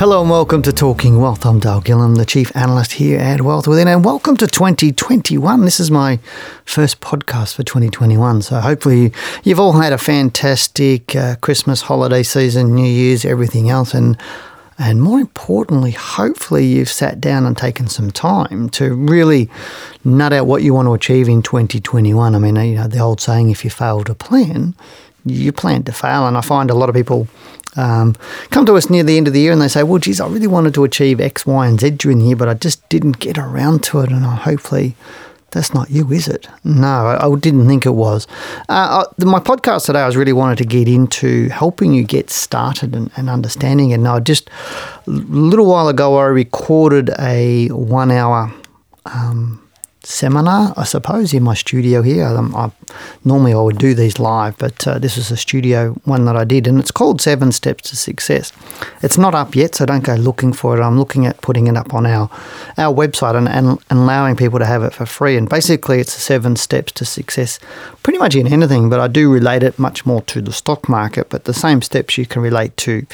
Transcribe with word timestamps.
Hello 0.00 0.22
and 0.22 0.30
welcome 0.30 0.62
to 0.62 0.72
Talking 0.72 1.20
Wealth. 1.20 1.44
I'm 1.44 1.60
Dale 1.60 1.82
Gillham, 1.82 2.16
the 2.16 2.24
Chief 2.24 2.56
Analyst 2.56 2.92
here 2.92 3.20
at 3.20 3.42
Wealth 3.42 3.68
Within, 3.68 3.86
and 3.86 4.02
welcome 4.02 4.34
to 4.38 4.46
2021. 4.46 5.66
This 5.66 5.78
is 5.78 5.90
my 5.90 6.18
first 6.64 7.02
podcast 7.02 7.54
for 7.54 7.64
2021, 7.64 8.40
so 8.40 8.60
hopefully 8.60 9.12
you've 9.44 9.60
all 9.60 9.72
had 9.72 9.92
a 9.92 9.98
fantastic 9.98 11.14
uh, 11.14 11.36
Christmas 11.42 11.82
holiday 11.82 12.22
season, 12.22 12.74
New 12.74 12.90
Year's, 12.90 13.26
everything 13.26 13.68
else, 13.68 13.92
and 13.92 14.16
and 14.78 15.02
more 15.02 15.20
importantly, 15.20 15.90
hopefully 15.90 16.64
you've 16.64 16.88
sat 16.88 17.20
down 17.20 17.44
and 17.44 17.54
taken 17.54 17.86
some 17.86 18.10
time 18.10 18.70
to 18.70 18.94
really 18.94 19.50
nut 20.02 20.32
out 20.32 20.46
what 20.46 20.62
you 20.62 20.72
want 20.72 20.86
to 20.86 20.94
achieve 20.94 21.28
in 21.28 21.42
2021. 21.42 22.34
I 22.34 22.38
mean, 22.38 22.56
you 22.56 22.76
know, 22.76 22.88
the 22.88 23.00
old 23.00 23.20
saying, 23.20 23.50
if 23.50 23.64
you 23.64 23.70
fail 23.70 24.02
to 24.04 24.14
plan, 24.14 24.74
you 25.26 25.52
plan 25.52 25.82
to 25.82 25.92
fail. 25.92 26.26
And 26.26 26.38
I 26.38 26.40
find 26.40 26.70
a 26.70 26.74
lot 26.74 26.88
of 26.88 26.94
people 26.94 27.28
um, 27.76 28.16
come 28.50 28.66
to 28.66 28.76
us 28.76 28.90
near 28.90 29.02
the 29.02 29.16
end 29.16 29.28
of 29.28 29.34
the 29.34 29.40
year 29.40 29.52
and 29.52 29.60
they 29.60 29.68
say, 29.68 29.82
well, 29.82 29.98
geez, 29.98 30.20
I 30.20 30.28
really 30.28 30.46
wanted 30.46 30.74
to 30.74 30.84
achieve 30.84 31.20
X, 31.20 31.46
Y, 31.46 31.66
and 31.66 31.80
Z 31.80 31.90
during 31.90 32.18
the 32.18 32.26
year, 32.26 32.36
but 32.36 32.48
I 32.48 32.54
just 32.54 32.86
didn't 32.88 33.18
get 33.18 33.38
around 33.38 33.82
to 33.84 34.00
it. 34.00 34.10
And 34.10 34.24
I 34.24 34.34
hopefully 34.34 34.96
that's 35.50 35.74
not 35.74 35.90
you, 35.90 36.10
is 36.12 36.28
it? 36.28 36.48
No, 36.64 36.86
I, 36.86 37.34
didn't 37.36 37.66
think 37.66 37.84
it 37.86 37.90
was. 37.90 38.26
Uh, 38.68 39.04
I, 39.04 39.24
my 39.24 39.40
podcast 39.40 39.86
today, 39.86 40.00
I 40.00 40.06
was 40.06 40.16
really 40.16 40.32
wanted 40.32 40.58
to 40.58 40.64
get 40.64 40.88
into 40.88 41.48
helping 41.48 41.92
you 41.92 42.04
get 42.04 42.30
started 42.30 42.94
and, 42.94 43.10
and 43.16 43.28
understanding. 43.28 43.92
And 43.92 44.06
I 44.06 44.20
just, 44.20 44.48
a 45.06 45.10
little 45.10 45.66
while 45.66 45.88
ago, 45.88 46.18
I 46.18 46.26
recorded 46.26 47.10
a 47.18 47.68
one 47.68 48.10
hour 48.10 48.52
um, 49.06 49.60
seminar, 50.02 50.72
I 50.76 50.84
suppose, 50.84 51.34
in 51.34 51.42
my 51.42 51.54
studio 51.54 52.02
here. 52.02 52.24
Um, 52.24 52.54
I, 52.56 52.70
normally 53.24 53.52
I 53.52 53.60
would 53.60 53.78
do 53.78 53.94
these 53.94 54.18
live, 54.18 54.56
but 54.58 54.86
uh, 54.86 54.98
this 54.98 55.16
is 55.16 55.30
a 55.30 55.36
studio 55.36 55.92
one 56.04 56.24
that 56.24 56.36
I 56.36 56.44
did, 56.44 56.66
and 56.66 56.78
it's 56.78 56.90
called 56.90 57.20
Seven 57.20 57.52
Steps 57.52 57.90
to 57.90 57.96
Success. 57.96 58.52
It's 59.02 59.18
not 59.18 59.34
up 59.34 59.54
yet, 59.54 59.74
so 59.74 59.86
don't 59.86 60.04
go 60.04 60.14
looking 60.14 60.52
for 60.52 60.78
it. 60.78 60.82
I'm 60.82 60.98
looking 60.98 61.26
at 61.26 61.40
putting 61.42 61.66
it 61.66 61.76
up 61.76 61.92
on 61.94 62.06
our 62.06 62.30
our 62.78 62.94
website 62.94 63.36
and, 63.36 63.48
and, 63.48 63.78
and 63.90 63.98
allowing 63.98 64.36
people 64.36 64.58
to 64.58 64.66
have 64.66 64.82
it 64.82 64.94
for 64.94 65.06
free. 65.06 65.36
And 65.36 65.48
basically, 65.48 66.00
it's 66.00 66.12
seven 66.12 66.56
steps 66.56 66.92
to 66.92 67.04
success, 67.04 67.58
pretty 68.02 68.18
much 68.18 68.34
in 68.34 68.46
anything, 68.46 68.88
but 68.88 69.00
I 69.00 69.08
do 69.08 69.32
relate 69.32 69.62
it 69.62 69.78
much 69.78 70.06
more 70.06 70.22
to 70.22 70.40
the 70.40 70.52
stock 70.52 70.88
market. 70.88 71.28
But 71.28 71.44
the 71.44 71.54
same 71.54 71.82
steps 71.82 72.16
you 72.16 72.26
can 72.26 72.42
relate 72.42 72.76
to 72.78 73.06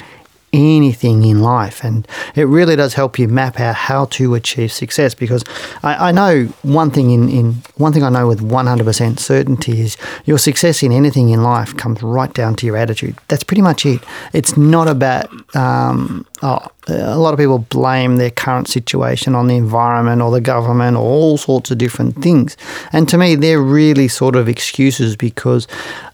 anything 0.57 1.25
in 1.25 1.41
life. 1.41 1.85
And 1.85 2.07
it 2.35 2.45
really 2.45 2.77
does 2.77 2.95
help 2.95 3.19
you 3.19 3.29
map 3.29 3.61
out 3.61 3.75
how 3.75 4.07
to 4.07 4.35
achieve 4.35 4.73
success 4.73 5.15
because 5.15 5.45
I, 5.83 6.09
I 6.09 6.13
know 6.13 6.47
one 6.63 6.91
thing 6.91 7.11
in, 7.11 7.29
in 7.29 7.53
one 7.77 7.93
thing 7.93 8.03
I 8.03 8.09
know 8.09 8.27
with 8.27 8.41
100% 8.41 9.19
certainty 9.19 9.81
is 9.81 9.97
your 10.25 10.39
success 10.39 10.83
in 10.83 10.93
anything 10.93 11.29
in 11.29 11.43
life 11.43 11.77
comes 11.77 12.03
right 12.03 12.33
down 12.33 12.57
to 12.57 12.67
your 12.67 12.77
attitude. 12.77 13.17
That's 13.29 13.45
pretty 13.45 13.63
much 13.63 13.85
it. 13.85 14.03
It's 14.33 14.57
not 14.57 14.89
about 14.89 15.31
um, 15.55 16.27
oh, 16.43 16.67
a 16.89 17.19
lot 17.19 17.35
of 17.35 17.39
people 17.39 17.59
blame 17.59 18.17
their 18.17 18.31
current 18.31 18.69
situation 18.69 19.35
on 19.35 19.49
the 19.49 19.57
environment 19.57 20.23
or 20.23 20.31
the 20.31 20.41
government 20.41 20.97
or 20.97 21.03
all 21.03 21.37
sorts 21.37 21.71
of 21.71 21.79
different 21.79 22.23
things. 22.23 22.57
And 22.93 23.09
to 23.09 23.19
me, 23.19 23.35
they're 23.35 23.61
really 23.61 24.09
sort 24.09 24.37
of 24.37 24.49
excuses 24.49 25.17
because, 25.17 25.67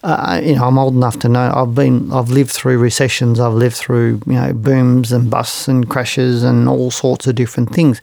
uh, 0.03 0.41
you 0.43 0.55
know, 0.55 0.65
I'm 0.65 0.79
old 0.79 0.95
enough 0.95 1.19
to 1.19 1.29
know 1.29 1.51
I've 1.53 1.75
been, 1.75 2.11
I've 2.11 2.29
lived 2.29 2.51
through 2.51 2.79
recessions, 2.79 3.39
I've 3.39 3.53
lived 3.53 3.75
through, 3.75 4.21
you 4.33 4.39
know, 4.39 4.53
booms 4.53 5.11
and 5.11 5.29
busts 5.29 5.67
and 5.67 5.89
crashes 5.89 6.43
and 6.43 6.67
all 6.67 6.91
sorts 6.91 7.27
of 7.27 7.35
different 7.35 7.73
things 7.73 8.01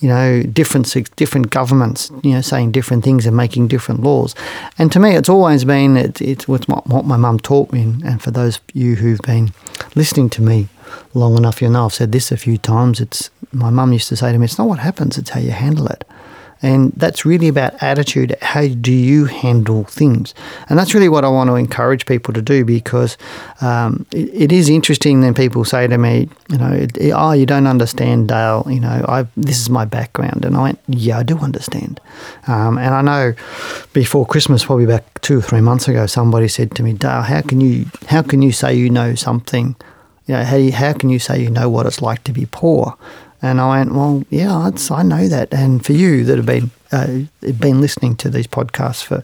you 0.00 0.08
know, 0.08 0.42
different 0.42 0.94
different 1.16 1.50
governments, 1.50 2.10
you 2.22 2.32
know, 2.32 2.42
saying 2.42 2.72
different 2.72 3.02
things 3.02 3.24
and 3.24 3.36
making 3.36 3.68
different 3.68 4.02
laws. 4.02 4.34
And 4.78 4.92
to 4.92 5.00
me, 5.00 5.16
it's 5.16 5.28
always 5.28 5.64
been 5.64 5.96
it, 5.96 6.20
it's 6.20 6.46
what, 6.46 6.68
what 6.86 7.06
my 7.06 7.16
mum 7.16 7.38
taught 7.40 7.72
me. 7.72 7.82
And 8.04 8.20
for 8.20 8.30
those 8.30 8.58
of 8.58 8.62
you 8.74 8.96
who've 8.96 9.20
been 9.22 9.52
listening 9.94 10.28
to 10.30 10.42
me 10.42 10.68
long 11.14 11.36
enough, 11.36 11.62
you 11.62 11.70
know 11.70 11.86
I've 11.86 11.94
said 11.94 12.12
this 12.12 12.30
a 12.30 12.36
few 12.36 12.58
times. 12.58 13.00
It's 13.00 13.30
my 13.52 13.70
mum 13.70 13.92
used 13.92 14.08
to 14.08 14.16
say 14.16 14.32
to 14.32 14.38
me, 14.38 14.44
"It's 14.44 14.58
not 14.58 14.68
what 14.68 14.80
happens; 14.80 15.16
it's 15.16 15.30
how 15.30 15.40
you 15.40 15.52
handle 15.52 15.86
it." 15.86 16.04
And 16.62 16.92
that's 16.96 17.24
really 17.26 17.48
about 17.48 17.80
attitude. 17.82 18.36
How 18.40 18.66
do 18.66 18.92
you 18.92 19.26
handle 19.26 19.84
things? 19.84 20.34
And 20.68 20.78
that's 20.78 20.94
really 20.94 21.08
what 21.08 21.24
I 21.24 21.28
want 21.28 21.48
to 21.48 21.54
encourage 21.54 22.06
people 22.06 22.32
to 22.34 22.42
do 22.42 22.64
because 22.64 23.18
um, 23.60 24.06
it, 24.12 24.30
it 24.32 24.52
is 24.52 24.68
interesting 24.68 25.20
when 25.20 25.34
people 25.34 25.64
say 25.64 25.86
to 25.86 25.98
me, 25.98 26.28
you 26.48 26.58
know, 26.58 26.72
it, 26.72 26.96
oh, 27.14 27.32
you 27.32 27.46
don't 27.46 27.66
understand, 27.66 28.28
Dale. 28.28 28.66
You 28.68 28.80
know, 28.80 29.04
I 29.06 29.26
this 29.36 29.60
is 29.60 29.68
my 29.68 29.84
background. 29.84 30.44
And 30.44 30.56
I 30.56 30.62
went, 30.62 30.80
yeah, 30.88 31.18
I 31.18 31.22
do 31.22 31.38
understand. 31.38 32.00
Um, 32.46 32.78
and 32.78 32.94
I 32.94 33.02
know 33.02 33.34
before 33.92 34.26
Christmas, 34.26 34.64
probably 34.64 34.84
about 34.84 35.04
two 35.20 35.38
or 35.38 35.42
three 35.42 35.60
months 35.60 35.88
ago, 35.88 36.06
somebody 36.06 36.48
said 36.48 36.74
to 36.76 36.82
me, 36.82 36.94
Dale, 36.94 37.22
how 37.22 37.42
can 37.42 37.60
you 37.60 37.86
how 38.06 38.22
can 38.22 38.40
you 38.42 38.52
say 38.52 38.74
you 38.74 38.88
know 38.88 39.14
something 39.14 39.76
you 40.26 40.34
know, 40.34 40.42
how, 40.42 40.70
how 40.72 40.92
can 40.92 41.08
you 41.10 41.18
say 41.18 41.40
you 41.40 41.50
know 41.50 41.68
what 41.68 41.86
it's 41.86 42.02
like 42.02 42.24
to 42.24 42.32
be 42.32 42.46
poor? 42.46 42.96
And 43.46 43.60
I 43.60 43.78
went, 43.78 43.92
well, 43.94 44.24
yeah, 44.30 44.70
I 44.90 45.02
know 45.02 45.28
that. 45.28 45.52
And 45.52 45.84
for 45.84 45.92
you 45.92 46.24
that 46.24 46.36
have 46.36 46.46
been 46.46 46.70
uh, 46.92 47.20
been 47.58 47.80
listening 47.80 48.14
to 48.16 48.30
these 48.30 48.46
podcasts 48.46 49.02
for 49.02 49.22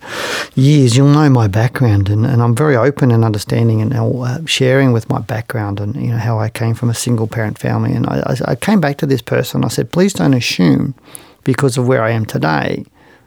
years, 0.55 0.97
you'll 0.97 1.09
know 1.09 1.29
my 1.31 1.47
background, 1.47 2.09
and, 2.09 2.27
and 2.27 2.43
I'm 2.43 2.57
very 2.57 2.77
open 2.77 3.11
and 3.11 3.25
understanding 3.25 3.81
and 3.81 3.95
uh, 3.95 4.45
sharing 4.47 4.93
with 4.93 5.09
my 5.09 5.21
background 5.21 5.81
and 5.81 5.95
you 5.97 6.09
know 6.09 6.19
how 6.19 6.39
I 6.39 6.49
came 6.49 6.75
from 6.75 6.91
a 6.91 6.95
single 6.95 7.27
parent 7.27 7.59
family. 7.59 7.93
And 7.93 8.07
I, 8.07 8.37
I 8.47 8.55
came 8.55 8.81
back 8.81 8.99
to 8.99 9.07
this 9.07 9.23
person. 9.23 9.65
I 9.65 9.69
said, 9.69 9.93
please 9.93 10.13
don't 10.13 10.35
assume 10.35 10.95
because 11.45 11.79
of 11.79 11.87
where 11.87 12.03
I 12.03 12.11
am 12.11 12.27
today 12.27 12.85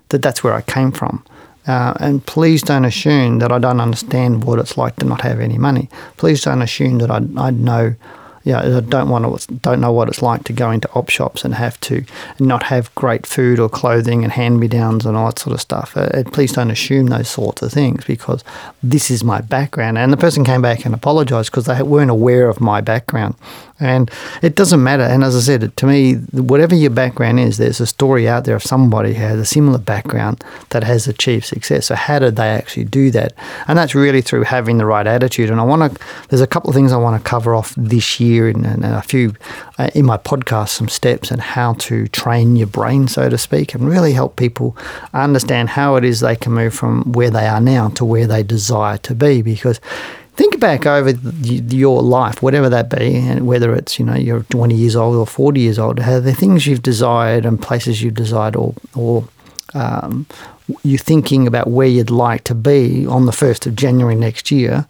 that 0.09 0.22
that's 0.22 0.44
where 0.44 0.53
I 0.53 0.61
came 0.61 0.91
from. 0.91 1.23
Uh, 1.67 1.94
and 2.00 2.25
please 2.25 2.61
don't 2.61 2.85
assume 2.85 3.39
that 3.39 3.51
I 3.51 3.57
don't 3.57 3.81
understand 3.81 4.44
what 4.44 4.59
it's 4.59 4.78
like 4.78 4.97
to 4.97 5.05
not 5.05 5.22
have 5.22 5.39
any 5.39 5.57
money. 5.57 5.89
Please 6.17 6.44
don't 6.44 6.61
assume 6.61 7.00
that 7.00 7.09
I, 7.09 7.22
I 7.38 7.50
know 7.50 7.95
yeah, 8.45 8.59
I 8.59 8.79
don't 8.79 9.09
want 9.09 9.41
to 9.41 9.53
don't 9.56 9.81
know 9.81 9.91
what 9.91 10.07
it's 10.07 10.22
like 10.22 10.44
to 10.44 10.53
go 10.53 10.69
into 10.69 10.88
op 10.91 11.09
shops 11.09 11.44
and 11.44 11.56
have 11.56 11.79
to 11.81 12.06
not 12.39 12.61
have 12.63 12.94
great 12.94 13.25
food 13.25 13.59
or 13.59 13.67
clothing 13.67 14.23
and 14.23 14.31
hand 14.31 14.59
me 14.59 14.67
downs 14.67 15.03
and 15.03 15.17
all 15.17 15.25
that 15.25 15.39
sort 15.39 15.56
of 15.56 15.59
stuff. 15.59 15.97
Uh, 15.97 16.23
please 16.31 16.53
don't 16.53 16.69
assume 16.69 17.07
those 17.07 17.28
sorts 17.28 17.63
of 17.63 17.73
things 17.73 18.05
because 18.05 18.44
this 18.84 19.09
is 19.09 19.23
my 19.23 19.41
background. 19.41 19.97
And 19.97 20.13
the 20.13 20.17
person 20.17 20.44
came 20.45 20.61
back 20.61 20.85
and 20.85 20.93
apologized 20.93 21.49
because 21.49 21.66
they 21.66 21.81
weren't 21.81 22.11
aware 22.11 22.47
of 22.47 22.61
my 22.61 22.81
background. 22.81 23.34
And 23.79 24.09
it 24.41 24.55
doesn't 24.55 24.81
matter. 24.81 25.03
And 25.03 25.23
as 25.23 25.35
I 25.35 25.39
said, 25.39 25.75
to 25.75 25.85
me, 25.85 26.16
whatever 26.31 26.73
your 26.73 26.91
background 26.91 27.39
is, 27.41 27.57
there's 27.57 27.81
a 27.81 27.85
story 27.85 28.27
out 28.27 28.45
there 28.45 28.55
of 28.55 28.63
somebody 28.63 29.13
who 29.13 29.22
has 29.22 29.39
a 29.39 29.45
similar 29.45 29.77
background 29.77 30.43
that 30.69 30.83
has 30.83 31.07
achieved 31.07 31.45
success. 31.45 31.87
So 31.87 31.95
how 31.95 32.19
did 32.19 32.37
they 32.37 32.47
actually 32.47 32.85
do 32.85 33.11
that? 33.11 33.33
And 33.67 33.77
that's 33.77 33.93
really 33.93 34.22
through 34.22 34.43
having 34.43 34.77
the 34.77 34.85
right 34.85 35.05
attitude. 35.05 35.49
And 35.49 35.59
I 35.59 35.63
want 35.63 35.93
to. 35.93 36.05
There's 36.29 36.41
a 36.41 36.47
couple 36.47 36.69
of 36.69 36.75
things 36.75 36.93
I 36.93 36.97
want 36.97 37.22
to 37.22 37.29
cover 37.29 37.53
off 37.53 37.73
this 37.75 38.19
year, 38.19 38.47
and, 38.47 38.66
a 38.85 39.01
few 39.01 39.33
uh, 39.78 39.89
in 39.93 40.05
my 40.05 40.17
podcast, 40.17 40.69
some 40.69 40.87
steps 40.87 41.29
and 41.31 41.41
how 41.41 41.73
to 41.73 42.07
train 42.07 42.55
your 42.55 42.67
brain, 42.67 43.07
so 43.07 43.29
to 43.29 43.37
speak, 43.37 43.73
and 43.73 43.89
really 43.89 44.13
help 44.13 44.37
people 44.37 44.78
understand 45.13 45.69
how 45.69 45.95
it 45.95 46.05
is 46.05 46.21
they 46.21 46.35
can 46.35 46.53
move 46.53 46.73
from 46.73 47.11
where 47.11 47.29
they 47.29 47.45
are 47.47 47.61
now 47.61 47.89
to 47.89 48.05
where 48.05 48.28
they 48.28 48.41
desire 48.41 48.97
to 48.99 49.13
be. 49.13 49.41
Because 49.41 49.81
think 50.35 50.59
back 50.59 50.85
over 50.85 51.11
your 51.11 52.02
life, 52.02 52.41
whatever 52.41 52.70
that 52.70 52.90
be, 52.90 53.16
and 53.16 53.47
whether 53.47 53.73
it's 53.73 53.97
you 53.99 54.05
know 54.05 54.16
you're 54.16 54.43
20 54.43 54.76
years 54.76 54.96
old 54.96 55.16
or 55.16 55.26
40 55.26 55.59
years 55.59 55.79
old, 55.79 55.99
have 55.99 56.23
the 56.23 56.34
things 56.34 56.67
you've 56.67 56.84
desired 56.84 57.46
and 57.46 57.61
places 57.61 58.02
you've 58.02 58.14
desired, 58.14 58.55
or 58.55 58.73
or 58.96 59.28
um, 59.73 60.26
you're 60.84 60.97
thinking 60.97 61.47
about 61.47 61.67
where 61.67 61.87
you'd 61.87 62.09
like 62.09 62.43
to 62.46 62.55
be 62.55 63.05
on 63.05 63.26
the 63.26 63.32
first 63.32 63.66
of 63.66 63.76
January 63.76 64.16
next 64.16 64.52
year. 64.52 64.87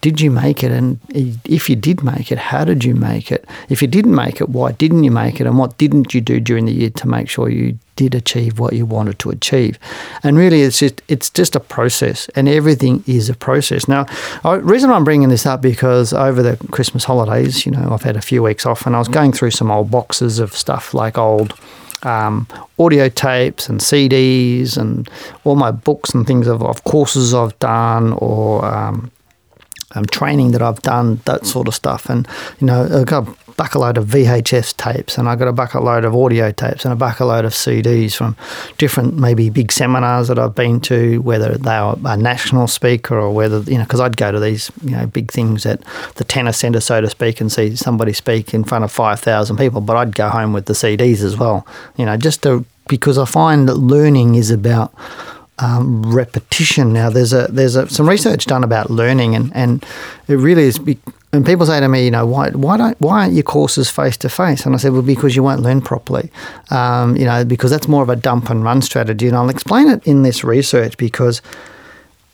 did 0.00 0.20
you 0.20 0.30
make 0.30 0.62
it? 0.62 0.70
And 0.70 0.98
if 1.44 1.68
you 1.68 1.76
did 1.76 2.02
make 2.04 2.30
it, 2.30 2.38
how 2.38 2.64
did 2.64 2.84
you 2.84 2.94
make 2.94 3.32
it? 3.32 3.44
If 3.68 3.82
you 3.82 3.88
didn't 3.88 4.14
make 4.14 4.40
it, 4.40 4.48
why 4.48 4.72
didn't 4.72 5.04
you 5.04 5.10
make 5.10 5.40
it? 5.40 5.46
And 5.46 5.58
what 5.58 5.76
didn't 5.76 6.14
you 6.14 6.20
do 6.20 6.38
during 6.40 6.66
the 6.66 6.72
year 6.72 6.90
to 6.90 7.08
make 7.08 7.28
sure 7.28 7.48
you 7.48 7.78
did 7.98 8.14
achieve 8.14 8.60
what 8.60 8.74
you 8.74 8.86
wanted 8.86 9.18
to 9.18 9.30
achieve? 9.30 9.76
And 10.22 10.38
really, 10.38 10.62
it's 10.62 10.78
just 10.78 11.02
it's 11.08 11.28
just 11.28 11.56
a 11.56 11.60
process, 11.60 12.28
and 12.36 12.48
everything 12.48 13.02
is 13.08 13.28
a 13.28 13.34
process. 13.34 13.88
Now, 13.88 14.04
the 14.44 14.60
reason 14.62 14.90
I'm 14.90 15.02
bringing 15.02 15.30
this 15.30 15.46
up 15.46 15.60
because 15.60 16.12
over 16.12 16.40
the 16.40 16.56
Christmas 16.70 17.04
holidays, 17.04 17.66
you 17.66 17.72
know, 17.72 17.90
I've 17.90 18.04
had 18.04 18.16
a 18.16 18.22
few 18.22 18.40
weeks 18.40 18.64
off, 18.64 18.86
and 18.86 18.94
I 18.94 19.00
was 19.00 19.08
going 19.08 19.32
through 19.32 19.50
some 19.50 19.72
old 19.72 19.90
boxes 19.90 20.38
of 20.38 20.54
stuff 20.54 20.94
like 20.94 21.18
old 21.18 21.58
um, 22.04 22.46
audio 22.78 23.08
tapes 23.08 23.68
and 23.68 23.80
CDs 23.80 24.76
and 24.76 25.10
all 25.42 25.56
my 25.56 25.72
books 25.72 26.14
and 26.14 26.24
things 26.24 26.46
of, 26.46 26.62
of 26.62 26.84
courses 26.84 27.34
I've 27.34 27.58
done 27.58 28.12
or 28.12 28.64
um, 28.64 29.10
um, 29.96 30.06
training 30.06 30.52
that 30.52 30.62
I've 30.62 30.82
done, 30.82 31.20
that 31.24 31.46
sort 31.46 31.66
of 31.66 31.74
stuff. 31.74 32.08
And, 32.08 32.28
you 32.60 32.68
know, 32.68 33.00
I've 33.00 33.06
got 33.06 33.26
bucket 33.58 33.80
load 33.80 33.98
of 33.98 34.06
VHS 34.06 34.76
tapes 34.76 35.18
and 35.18 35.28
I've 35.28 35.40
got 35.40 35.48
a 35.48 35.52
bucket 35.52 35.82
load 35.82 36.04
of 36.04 36.14
audio 36.14 36.52
tapes 36.52 36.84
and 36.84 36.92
a 36.92 36.96
bucket 36.96 37.26
load 37.26 37.44
of 37.44 37.52
CDs 37.52 38.14
from 38.14 38.36
different, 38.78 39.18
maybe 39.18 39.50
big 39.50 39.72
seminars 39.72 40.28
that 40.28 40.38
I've 40.38 40.54
been 40.54 40.80
to, 40.82 41.20
whether 41.22 41.58
they 41.58 41.72
are 41.74 41.98
a 42.04 42.16
national 42.16 42.68
speaker 42.68 43.18
or 43.18 43.34
whether, 43.34 43.58
you 43.70 43.76
know, 43.76 43.82
because 43.82 43.98
I'd 43.98 44.16
go 44.16 44.30
to 44.30 44.38
these, 44.38 44.70
you 44.84 44.92
know, 44.92 45.06
big 45.06 45.32
things 45.32 45.66
at 45.66 45.82
the 46.14 46.24
tennis 46.24 46.58
centre, 46.58 46.80
so 46.80 47.00
to 47.00 47.10
speak, 47.10 47.40
and 47.40 47.50
see 47.50 47.74
somebody 47.74 48.12
speak 48.12 48.54
in 48.54 48.62
front 48.62 48.84
of 48.84 48.92
5,000 48.92 49.56
people, 49.56 49.80
but 49.80 49.96
I'd 49.96 50.14
go 50.14 50.28
home 50.28 50.52
with 50.52 50.66
the 50.66 50.74
CDs 50.74 51.24
as 51.24 51.36
well, 51.36 51.66
you 51.96 52.06
know, 52.06 52.16
just 52.16 52.44
to, 52.44 52.64
because 52.86 53.18
I 53.18 53.24
find 53.24 53.68
that 53.68 53.74
learning 53.74 54.36
is 54.36 54.52
about 54.52 54.94
um, 55.58 56.02
repetition. 56.14 56.92
Now, 56.92 57.10
there's 57.10 57.32
a 57.32 57.46
there's 57.48 57.76
a, 57.76 57.88
some 57.88 58.08
research 58.08 58.46
done 58.46 58.64
about 58.64 58.90
learning, 58.90 59.34
and, 59.34 59.54
and 59.54 59.84
it 60.28 60.36
really 60.36 60.64
is. 60.64 60.78
Be, 60.78 60.98
and 61.32 61.44
people 61.44 61.66
say 61.66 61.78
to 61.78 61.88
me, 61.88 62.04
you 62.04 62.10
know, 62.10 62.26
why 62.26 62.50
why 62.50 62.76
don't 62.76 63.00
why 63.00 63.22
aren't 63.22 63.34
your 63.34 63.42
courses 63.42 63.90
face 63.90 64.16
to 64.18 64.28
face? 64.28 64.64
And 64.64 64.74
I 64.74 64.78
said, 64.78 64.92
well, 64.92 65.02
because 65.02 65.36
you 65.36 65.42
won't 65.42 65.60
learn 65.60 65.80
properly. 65.80 66.30
Um, 66.70 67.16
you 67.16 67.24
know, 67.24 67.44
because 67.44 67.70
that's 67.70 67.88
more 67.88 68.02
of 68.02 68.08
a 68.08 68.16
dump 68.16 68.50
and 68.50 68.64
run 68.64 68.82
strategy. 68.82 69.28
And 69.28 69.36
I'll 69.36 69.50
explain 69.50 69.88
it 69.88 70.06
in 70.06 70.22
this 70.22 70.42
research 70.44 70.96
because 70.96 71.42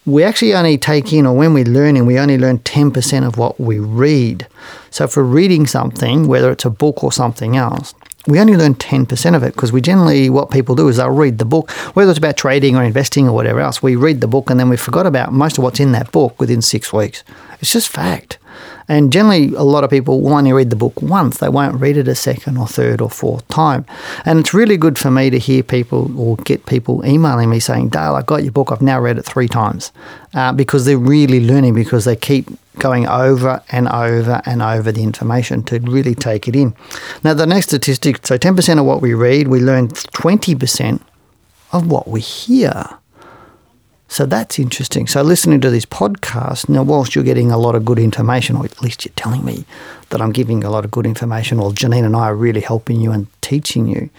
we 0.07 0.23
actually 0.23 0.55
only 0.55 0.77
take 0.77 1.13
in, 1.13 1.27
or 1.27 1.35
when 1.35 1.55
we're 1.55 1.65
learning, 1.65 2.07
we 2.07 2.19
only 2.19 2.37
learn 2.37 2.59
10% 2.59 3.27
of 3.27 3.39
what 3.39 3.59
we 3.59 3.79
read. 3.79 4.47
So 4.91 5.09
we're 5.17 5.23
reading 5.23 5.67
something, 5.67 6.29
whether 6.29 6.51
it's 6.51 6.65
a 6.65 6.71
book 6.71 7.03
or 7.03 7.11
something 7.11 7.57
else, 7.57 7.95
we 8.27 8.41
only 8.41 8.57
learn 8.57 8.75
10% 8.75 9.37
of 9.37 9.43
it 9.43 9.55
because 9.55 9.73
we 9.73 9.81
generally, 9.81 10.31
what 10.31 10.51
people 10.51 10.75
do 10.75 10.89
is 10.89 10.97
they'll 10.97 11.11
read 11.11 11.39
the 11.39 11.45
book, 11.45 11.71
whether 11.95 12.11
it's 12.11 12.19
about 12.19 12.37
trading 12.37 12.77
or 12.77 12.83
investing 12.83 13.29
or 13.29 13.33
whatever 13.33 13.61
else, 13.61 13.83
we 13.83 13.97
read 13.97 14.21
the 14.21 14.27
book 14.27 14.49
and 14.49 14.59
then 14.59 14.69
we 14.69 14.77
forgot 14.77 15.07
about 15.07 15.33
most 15.33 15.59
of 15.59 15.65
what's 15.65 15.81
in 15.81 15.93
that 15.93 16.11
book 16.11 16.39
within 16.41 16.63
six 16.63 16.93
weeks. 16.93 17.23
It's 17.65 17.73
just 17.73 17.89
fact. 17.89 18.37
And 18.89 19.11
generally, 19.11 19.55
a 19.55 19.63
lot 19.63 19.85
of 19.85 19.89
people 19.89 20.21
will 20.21 20.35
only 20.35 20.53
read 20.53 20.69
the 20.69 20.77
book 20.77 21.01
once. 21.01 21.39
They 21.39 21.49
won't 21.49 21.81
read 21.81 21.97
it 21.97 22.07
a 22.09 22.15
second 22.15 22.59
or 22.59 22.67
third 22.67 23.01
or 23.01 23.09
fourth 23.09 23.49
time. 23.49 23.87
And 24.27 24.39
it's 24.39 24.53
really 24.53 24.77
good 24.77 24.99
for 24.99 25.11
me 25.11 25.31
to 25.31 25.39
hear 25.39 25.63
people 25.63 26.15
or 26.21 26.37
get 26.37 26.67
people 26.67 27.03
emailing 27.07 27.49
me 27.49 27.61
saying, 27.61 27.89
Dale, 27.89 28.17
I 28.17 28.21
got 28.21 28.43
your 28.43 28.53
book. 28.53 28.71
I've 28.71 28.83
now 28.83 29.01
read 29.01 29.17
it 29.17 29.23
three 29.23 29.49
times 29.49 29.93
uh, 30.35 30.53
because 30.53 30.85
they're 30.85 30.99
really 30.99 31.41
learning 31.41 31.73
because 31.73 32.05
they 32.05 32.17
keep 32.17 32.49
going 32.79 33.07
over 33.07 33.63
and 33.71 33.89
over 33.89 34.43
and 34.45 34.61
over 34.61 34.93
the 34.93 35.03
information 35.03 35.63
to 35.63 35.79
really 35.79 36.15
take 36.15 36.49
it 36.49 36.55
in. 36.55 36.75
Now, 37.25 37.33
the 37.33 37.47
next 37.47 37.69
statistic 37.69 38.27
so 38.27 38.37
10% 38.37 38.79
of 38.79 38.85
what 38.85 39.01
we 39.01 39.15
read, 39.15 39.49
we 39.49 39.61
learn 39.61 39.89
20% 39.89 41.01
of 41.73 41.91
what 41.91 42.09
we 42.09 42.21
hear. 42.21 42.99
So 44.09 44.27
that's 44.27 44.59
interesting. 44.59 45.07
So 45.07 45.23
listening 45.23 45.61
to 45.63 45.71
this 45.71 45.87
podcast, 45.87 46.69
now 46.69 46.83
whilst 46.83 47.15
you're 47.15 47.25
getting 47.25 47.51
a 47.51 47.59
lot 47.59 47.75
of 47.75 47.85
good 47.85 47.99
information, 47.99 48.57
or 48.57 48.65
at 48.65 48.81
least 48.83 49.05
you're 49.05 49.13
telling 49.17 49.45
me 49.45 49.65
that 50.11 50.21
I'm 50.21 50.31
giving 50.31 50.63
a 50.63 50.71
lot 50.71 50.85
of 50.85 50.91
good 50.91 51.07
information, 51.07 51.59
or 51.59 51.71
Janine 51.73 52.05
and 52.05 52.15
I 52.15 52.27
are 52.29 52.37
really 52.37 52.61
helping 52.61 53.01
you 53.01 53.11
and 53.11 53.27
teaching 53.41 53.89
you, 53.89 54.11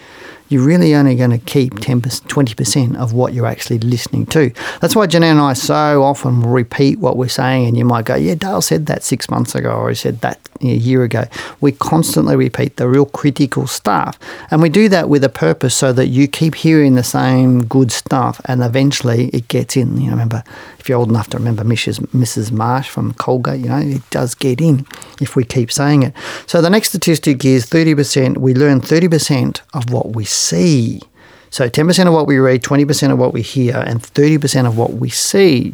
you're 0.50 0.66
really 0.66 0.94
only 0.96 1.16
going 1.16 1.32
to 1.32 1.38
keep 1.38 1.80
10 1.80 2.02
20% 2.02 2.98
of 2.98 3.14
what 3.14 3.34
you're 3.34 3.46
actually 3.46 3.80
listening 3.80 4.26
to. 4.28 4.52
That's 4.82 4.96
why 4.96 5.08
Janine 5.08 5.32
and 5.32 5.40
I 5.40 5.54
so 5.54 6.04
often 6.04 6.42
repeat 6.42 7.00
what 7.00 7.16
we're 7.16 7.30
saying, 7.30 7.68
and 7.68 7.78
you 7.78 7.86
might 7.86 8.06
go, 8.06 8.16
Yeah, 8.16 8.36
Dale 8.36 8.62
said 8.62 8.88
that 8.88 9.04
six 9.04 9.30
months 9.30 9.56
ago, 9.56 9.72
or 9.72 9.90
he 9.90 9.96
said 9.96 10.22
that 10.22 10.40
a 10.62 10.68
year 10.68 11.04
ago. 11.04 11.26
We 11.62 11.72
constantly 11.72 12.36
repeat 12.36 12.78
the 12.78 12.88
real 12.88 13.06
critical 13.06 13.68
stuff, 13.68 14.18
and 14.52 14.62
we 14.62 14.70
do 14.70 14.90
that 14.90 15.10
with 15.10 15.24
a 15.24 15.30
purpose 15.30 15.76
so 15.76 15.94
that 15.94 16.08
you 16.08 16.28
keep 16.28 16.56
hearing 16.56 16.96
the 16.96 17.04
same 17.04 17.66
good 17.66 17.92
stuff, 17.92 18.42
and 18.46 18.64
eventually 18.64 19.30
it 19.30 19.48
gets 19.48 19.76
in. 19.78 19.98
You 19.98 20.06
know, 20.06 20.12
remember, 20.12 20.44
if 20.80 20.90
you're 20.90 20.98
old 20.98 21.10
enough 21.10 21.30
to 21.30 21.38
remember 21.38 21.64
Mrs. 21.64 22.00
Mrs. 22.08 22.52
Marsh 22.52 22.90
from 22.90 23.14
Colgate, 23.14 23.60
you 23.60 23.70
know, 23.70 23.80
it 23.80 24.10
does 24.10 24.36
get 24.36 24.62
in 24.62 24.86
if 25.22 25.36
we 25.36 25.44
keep 25.44 25.72
saying 25.72 26.04
it. 26.04 26.14
So 26.48 26.62
the 26.62 26.70
next 26.70 26.90
statistic 26.90 27.44
is 27.44 27.66
30%, 27.66 28.38
we 28.38 28.54
learn 28.54 28.82
30% 28.82 29.62
of 29.74 29.92
what 29.92 30.16
we 30.16 30.26
see. 30.26 31.02
So 31.50 31.70
10% 31.70 32.08
of 32.08 32.14
what 32.14 32.28
we 32.28 32.38
read, 32.38 32.64
20% 32.64 33.12
of 33.12 33.18
what 33.18 33.34
we 33.34 33.42
hear, 33.42 33.78
and 33.78 34.02
30% 34.02 34.68
of 34.68 34.78
what 34.78 34.94
we 34.94 35.10
see. 35.10 35.74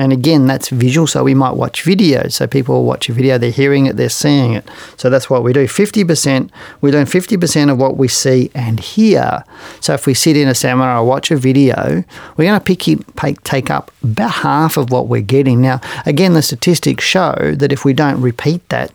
And 0.00 0.14
again, 0.14 0.46
that's 0.46 0.70
visual, 0.70 1.06
so 1.06 1.22
we 1.22 1.34
might 1.34 1.56
watch 1.56 1.84
videos. 1.84 2.32
So 2.32 2.46
people 2.46 2.84
watch 2.84 3.10
a 3.10 3.12
video, 3.12 3.36
they're 3.36 3.50
hearing 3.50 3.84
it, 3.84 3.98
they're 3.98 4.08
seeing 4.08 4.54
it. 4.54 4.66
So 4.96 5.10
that's 5.10 5.28
what 5.28 5.44
we 5.44 5.52
do. 5.52 5.66
50%, 5.66 6.50
we 6.80 6.90
learn 6.90 7.04
50% 7.04 7.70
of 7.70 7.76
what 7.76 7.98
we 7.98 8.08
see 8.08 8.50
and 8.54 8.80
hear. 8.80 9.44
So 9.80 9.92
if 9.92 10.06
we 10.06 10.14
sit 10.14 10.38
in 10.38 10.48
a 10.48 10.54
seminar 10.54 10.96
or 10.96 11.04
watch 11.04 11.30
a 11.30 11.36
video, 11.36 12.02
we're 12.38 12.46
going 12.46 12.58
to 12.58 12.64
pick 12.64 12.88
it, 12.88 13.00
take 13.44 13.70
up 13.70 13.90
about 14.02 14.30
half 14.30 14.78
of 14.78 14.90
what 14.90 15.08
we're 15.08 15.20
getting. 15.20 15.60
Now, 15.60 15.82
again, 16.06 16.32
the 16.32 16.40
statistics 16.40 17.04
show 17.04 17.54
that 17.56 17.70
if 17.70 17.84
we 17.84 17.92
don't 17.92 18.22
repeat 18.22 18.66
that, 18.70 18.90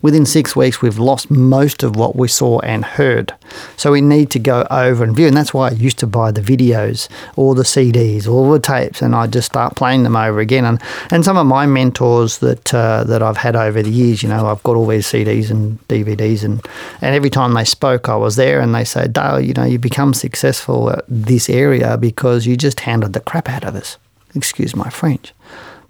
Within 0.00 0.24
six 0.24 0.54
weeks, 0.54 0.80
we've 0.80 0.98
lost 0.98 1.30
most 1.30 1.82
of 1.82 1.96
what 1.96 2.14
we 2.14 2.28
saw 2.28 2.60
and 2.60 2.84
heard. 2.84 3.34
So 3.76 3.90
we 3.92 4.00
need 4.00 4.30
to 4.30 4.38
go 4.38 4.66
over 4.70 5.02
and 5.02 5.14
view. 5.14 5.26
And 5.26 5.36
that's 5.36 5.52
why 5.52 5.68
I 5.68 5.72
used 5.72 5.98
to 5.98 6.06
buy 6.06 6.30
the 6.30 6.40
videos 6.40 7.08
or 7.36 7.54
the 7.54 7.64
CDs 7.64 8.28
or 8.28 8.52
the 8.52 8.60
tapes 8.60 9.02
and 9.02 9.14
I 9.14 9.26
just 9.26 9.46
start 9.46 9.74
playing 9.74 10.04
them 10.04 10.14
over 10.14 10.38
again. 10.38 10.64
And, 10.64 10.80
and 11.10 11.24
some 11.24 11.36
of 11.36 11.46
my 11.46 11.66
mentors 11.66 12.38
that, 12.38 12.72
uh, 12.72 13.04
that 13.04 13.22
I've 13.22 13.38
had 13.38 13.56
over 13.56 13.82
the 13.82 13.90
years, 13.90 14.22
you 14.22 14.28
know, 14.28 14.46
I've 14.46 14.62
got 14.62 14.76
all 14.76 14.86
these 14.86 15.06
CDs 15.06 15.50
and 15.50 15.80
DVDs. 15.88 16.44
And, 16.44 16.64
and 17.00 17.14
every 17.14 17.30
time 17.30 17.54
they 17.54 17.64
spoke, 17.64 18.08
I 18.08 18.16
was 18.16 18.36
there 18.36 18.60
and 18.60 18.74
they 18.74 18.84
say, 18.84 19.08
Dale, 19.08 19.40
you 19.40 19.54
know, 19.54 19.64
you 19.64 19.78
become 19.78 20.14
successful 20.14 20.90
at 20.90 21.04
this 21.08 21.50
area 21.50 21.96
because 21.96 22.46
you 22.46 22.56
just 22.56 22.80
handled 22.80 23.14
the 23.14 23.20
crap 23.20 23.48
out 23.48 23.64
of 23.64 23.74
us. 23.74 23.98
Excuse 24.34 24.76
my 24.76 24.90
French 24.90 25.32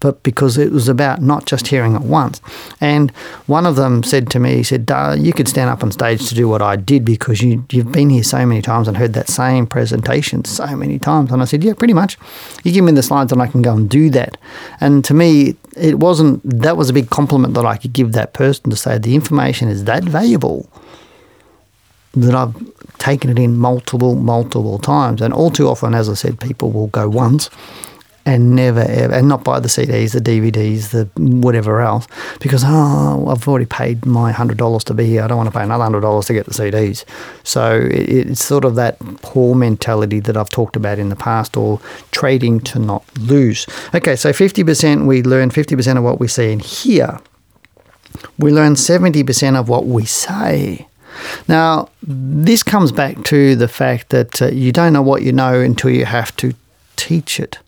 but 0.00 0.22
because 0.22 0.56
it 0.58 0.70
was 0.70 0.88
about 0.88 1.20
not 1.20 1.46
just 1.46 1.68
hearing 1.68 1.94
it 1.94 2.02
once. 2.02 2.40
And 2.80 3.10
one 3.46 3.66
of 3.66 3.76
them 3.76 4.02
said 4.02 4.30
to 4.30 4.38
me, 4.38 4.56
he 4.56 4.62
said, 4.62 4.88
you 5.18 5.32
could 5.32 5.48
stand 5.48 5.70
up 5.70 5.82
on 5.82 5.90
stage 5.90 6.28
to 6.28 6.34
do 6.34 6.48
what 6.48 6.62
I 6.62 6.76
did 6.76 7.04
because 7.04 7.42
you, 7.42 7.64
you've 7.70 7.90
been 7.90 8.10
here 8.10 8.22
so 8.22 8.46
many 8.46 8.62
times 8.62 8.86
and 8.86 8.96
heard 8.96 9.14
that 9.14 9.28
same 9.28 9.66
presentation 9.66 10.44
so 10.44 10.76
many 10.76 10.98
times. 10.98 11.32
And 11.32 11.42
I 11.42 11.46
said, 11.46 11.64
yeah, 11.64 11.74
pretty 11.74 11.94
much. 11.94 12.16
You 12.62 12.72
give 12.72 12.84
me 12.84 12.92
the 12.92 13.02
slides 13.02 13.32
and 13.32 13.42
I 13.42 13.48
can 13.48 13.62
go 13.62 13.74
and 13.74 13.90
do 13.90 14.08
that. 14.10 14.36
And 14.80 15.04
to 15.04 15.14
me, 15.14 15.56
it 15.76 15.98
wasn't, 15.98 16.42
that 16.44 16.76
was 16.76 16.90
a 16.90 16.92
big 16.92 17.10
compliment 17.10 17.54
that 17.54 17.66
I 17.66 17.76
could 17.76 17.92
give 17.92 18.12
that 18.12 18.34
person 18.34 18.70
to 18.70 18.76
say 18.76 18.98
the 18.98 19.14
information 19.14 19.68
is 19.68 19.84
that 19.84 20.04
valuable 20.04 20.68
that 22.14 22.34
I've 22.34 22.54
taken 22.98 23.30
it 23.30 23.38
in 23.38 23.56
multiple, 23.56 24.14
multiple 24.14 24.78
times. 24.78 25.20
And 25.20 25.34
all 25.34 25.50
too 25.50 25.68
often, 25.68 25.94
as 25.94 26.08
I 26.08 26.14
said, 26.14 26.40
people 26.40 26.70
will 26.70 26.88
go 26.88 27.08
once 27.08 27.50
and 28.26 28.54
never 28.54 28.80
ever, 28.80 29.14
and 29.14 29.28
not 29.28 29.42
buy 29.42 29.58
the 29.58 29.68
CDs, 29.68 30.12
the 30.12 30.20
DVDs, 30.20 30.90
the 30.90 31.08
whatever 31.16 31.80
else, 31.80 32.06
because 32.40 32.62
oh, 32.66 33.28
I've 33.28 33.48
already 33.48 33.66
paid 33.66 34.04
my 34.04 34.32
hundred 34.32 34.58
dollars 34.58 34.84
to 34.84 34.94
be 34.94 35.06
here. 35.06 35.22
I 35.22 35.26
don't 35.26 35.38
want 35.38 35.50
to 35.50 35.56
pay 35.56 35.64
another 35.64 35.84
hundred 35.84 36.02
dollars 36.02 36.26
to 36.26 36.34
get 36.34 36.46
the 36.46 36.52
CDs. 36.52 37.04
So 37.44 37.76
it, 37.76 38.08
it's 38.08 38.44
sort 38.44 38.64
of 38.64 38.74
that 38.74 38.98
poor 39.22 39.54
mentality 39.54 40.20
that 40.20 40.36
I've 40.36 40.50
talked 40.50 40.76
about 40.76 40.98
in 40.98 41.08
the 41.08 41.16
past, 41.16 41.56
or 41.56 41.80
trading 42.10 42.60
to 42.60 42.78
not 42.78 43.04
lose. 43.18 43.66
Okay, 43.94 44.16
so 44.16 44.32
fifty 44.32 44.62
percent 44.62 45.06
we 45.06 45.22
learn 45.22 45.50
fifty 45.50 45.74
percent 45.74 45.98
of 45.98 46.04
what 46.04 46.20
we 46.20 46.28
see 46.28 46.52
and 46.52 46.62
hear. 46.62 47.20
We 48.38 48.52
learn 48.52 48.76
seventy 48.76 49.24
percent 49.24 49.56
of 49.56 49.68
what 49.68 49.86
we 49.86 50.04
say. 50.04 50.86
Now, 51.48 51.88
this 52.02 52.62
comes 52.62 52.92
back 52.92 53.24
to 53.24 53.56
the 53.56 53.68
fact 53.68 54.10
that 54.10 54.42
uh, 54.42 54.46
you 54.48 54.72
don't 54.72 54.92
know 54.92 55.02
what 55.02 55.22
you 55.22 55.32
know 55.32 55.60
until 55.60 55.90
you 55.90 56.04
have 56.04 56.36
to 56.36 56.54
teach 56.96 57.40
it. 57.40 57.58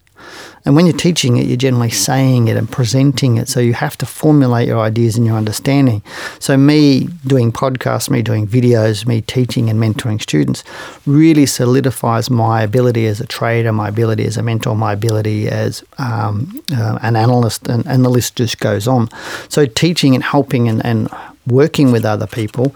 And 0.64 0.76
when 0.76 0.86
you're 0.86 0.96
teaching 0.96 1.36
it, 1.36 1.46
you're 1.46 1.56
generally 1.56 1.90
saying 1.90 2.48
it 2.48 2.56
and 2.56 2.70
presenting 2.70 3.38
it. 3.38 3.48
So 3.48 3.60
you 3.60 3.72
have 3.72 3.96
to 3.98 4.06
formulate 4.06 4.68
your 4.68 4.80
ideas 4.80 5.16
and 5.16 5.26
your 5.26 5.36
understanding. 5.36 6.02
So, 6.38 6.56
me 6.56 7.08
doing 7.26 7.50
podcasts, 7.52 8.10
me 8.10 8.22
doing 8.22 8.46
videos, 8.46 9.06
me 9.06 9.22
teaching 9.22 9.70
and 9.70 9.80
mentoring 9.80 10.20
students 10.20 10.62
really 11.06 11.46
solidifies 11.46 12.28
my 12.28 12.62
ability 12.62 13.06
as 13.06 13.20
a 13.20 13.26
trader, 13.26 13.72
my 13.72 13.88
ability 13.88 14.26
as 14.26 14.36
a 14.36 14.42
mentor, 14.42 14.76
my 14.76 14.92
ability 14.92 15.48
as 15.48 15.82
um, 15.98 16.62
uh, 16.72 16.98
an 17.02 17.16
analyst, 17.16 17.66
and, 17.68 17.86
and 17.86 18.04
the 18.04 18.10
list 18.10 18.36
just 18.36 18.60
goes 18.60 18.86
on. 18.86 19.08
So, 19.48 19.66
teaching 19.66 20.14
and 20.14 20.22
helping 20.22 20.68
and, 20.68 20.84
and 20.84 21.08
working 21.46 21.90
with 21.90 22.04
other 22.04 22.26
people 22.26 22.74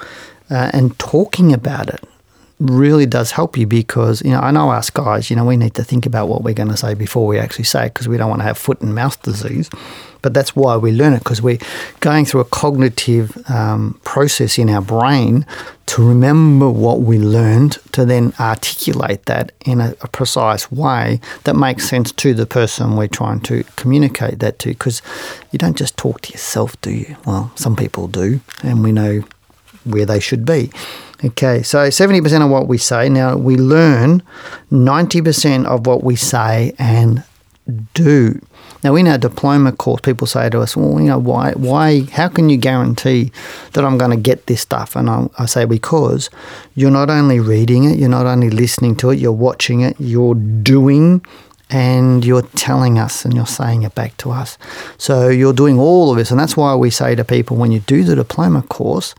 uh, 0.50 0.70
and 0.72 0.98
talking 0.98 1.52
about 1.52 1.88
it 1.88 2.02
really 2.60 3.06
does 3.06 3.32
help 3.32 3.56
you 3.56 3.66
because 3.66 4.22
you 4.22 4.30
know 4.30 4.40
I 4.40 4.50
know 4.50 4.70
us 4.70 4.90
guys, 4.90 5.30
you 5.30 5.36
know, 5.36 5.44
we 5.44 5.56
need 5.56 5.74
to 5.74 5.84
think 5.84 6.06
about 6.06 6.28
what 6.28 6.42
we're 6.42 6.54
going 6.54 6.68
to 6.68 6.76
say 6.76 6.94
before 6.94 7.26
we 7.26 7.38
actually 7.38 7.64
say 7.64 7.86
it 7.86 7.94
because 7.94 8.08
we 8.08 8.16
don't 8.16 8.30
want 8.30 8.40
to 8.40 8.46
have 8.46 8.58
foot 8.58 8.80
and 8.80 8.94
mouth 8.94 9.20
disease. 9.22 9.70
But 10.22 10.32
that's 10.32 10.56
why 10.56 10.78
we 10.78 10.90
learn 10.90 11.12
it 11.12 11.18
because 11.18 11.42
we're 11.42 11.58
going 12.00 12.24
through 12.24 12.40
a 12.40 12.46
cognitive 12.46 13.36
um, 13.50 14.00
process 14.04 14.58
in 14.58 14.70
our 14.70 14.80
brain 14.80 15.44
to 15.86 16.02
remember 16.02 16.70
what 16.70 17.02
we 17.02 17.18
learned 17.18 17.72
to 17.92 18.06
then 18.06 18.32
articulate 18.40 19.26
that 19.26 19.52
in 19.66 19.82
a, 19.82 19.94
a 20.00 20.08
precise 20.08 20.72
way 20.72 21.20
that 21.44 21.54
makes 21.56 21.86
sense 21.86 22.10
to 22.12 22.32
the 22.32 22.46
person 22.46 22.96
we're 22.96 23.06
trying 23.06 23.40
to 23.40 23.64
communicate 23.76 24.38
that 24.38 24.58
to. 24.60 24.70
Because 24.70 25.02
you 25.50 25.58
don't 25.58 25.76
just 25.76 25.98
talk 25.98 26.22
to 26.22 26.32
yourself, 26.32 26.80
do 26.80 26.90
you? 26.90 27.16
Well, 27.26 27.52
some 27.54 27.76
people 27.76 28.08
do, 28.08 28.40
and 28.62 28.82
we 28.82 28.92
know 28.92 29.24
where 29.84 30.06
they 30.06 30.20
should 30.20 30.44
be. 30.44 30.70
Okay, 31.24 31.62
so 31.62 31.88
70% 31.88 32.44
of 32.44 32.50
what 32.50 32.68
we 32.68 32.76
say. 32.76 33.08
Now, 33.08 33.36
we 33.36 33.56
learn 33.56 34.22
90% 34.70 35.64
of 35.64 35.86
what 35.86 36.04
we 36.04 36.16
say 36.16 36.74
and 36.78 37.22
do. 37.94 38.40
Now, 38.82 38.94
in 38.96 39.08
our 39.08 39.16
diploma 39.16 39.72
course, 39.72 40.02
people 40.02 40.26
say 40.26 40.50
to 40.50 40.60
us, 40.60 40.76
"Well, 40.76 41.00
you 41.00 41.06
know, 41.06 41.18
why? 41.18 41.52
Why? 41.52 42.02
How 42.12 42.28
can 42.28 42.50
you 42.50 42.58
guarantee 42.58 43.32
that 43.72 43.82
I'm 43.82 43.96
going 43.96 44.10
to 44.10 44.18
get 44.18 44.46
this 44.46 44.60
stuff?" 44.60 44.94
And 44.94 45.08
I, 45.08 45.26
I 45.38 45.46
say, 45.46 45.64
"Because 45.64 46.28
you're 46.74 46.90
not 46.90 47.08
only 47.08 47.40
reading 47.40 47.84
it, 47.84 47.98
you're 47.98 48.10
not 48.10 48.26
only 48.26 48.50
listening 48.50 48.94
to 48.96 49.08
it, 49.08 49.18
you're 49.18 49.32
watching 49.32 49.80
it, 49.80 49.96
you're 49.98 50.34
doing." 50.34 51.24
And 51.70 52.24
you're 52.24 52.42
telling 52.42 52.98
us 52.98 53.24
and 53.24 53.34
you're 53.34 53.46
saying 53.46 53.82
it 53.84 53.94
back 53.94 54.16
to 54.18 54.30
us. 54.30 54.58
So 54.98 55.28
you're 55.28 55.54
doing 55.54 55.78
all 55.78 56.10
of 56.10 56.18
this. 56.18 56.30
And 56.30 56.38
that's 56.38 56.58
why 56.58 56.74
we 56.74 56.90
say 56.90 57.14
to 57.14 57.24
people 57.24 57.56
when 57.56 57.72
you 57.72 57.80
do 57.80 58.04
the 58.04 58.14
diploma 58.14 58.62
course, 58.62 59.14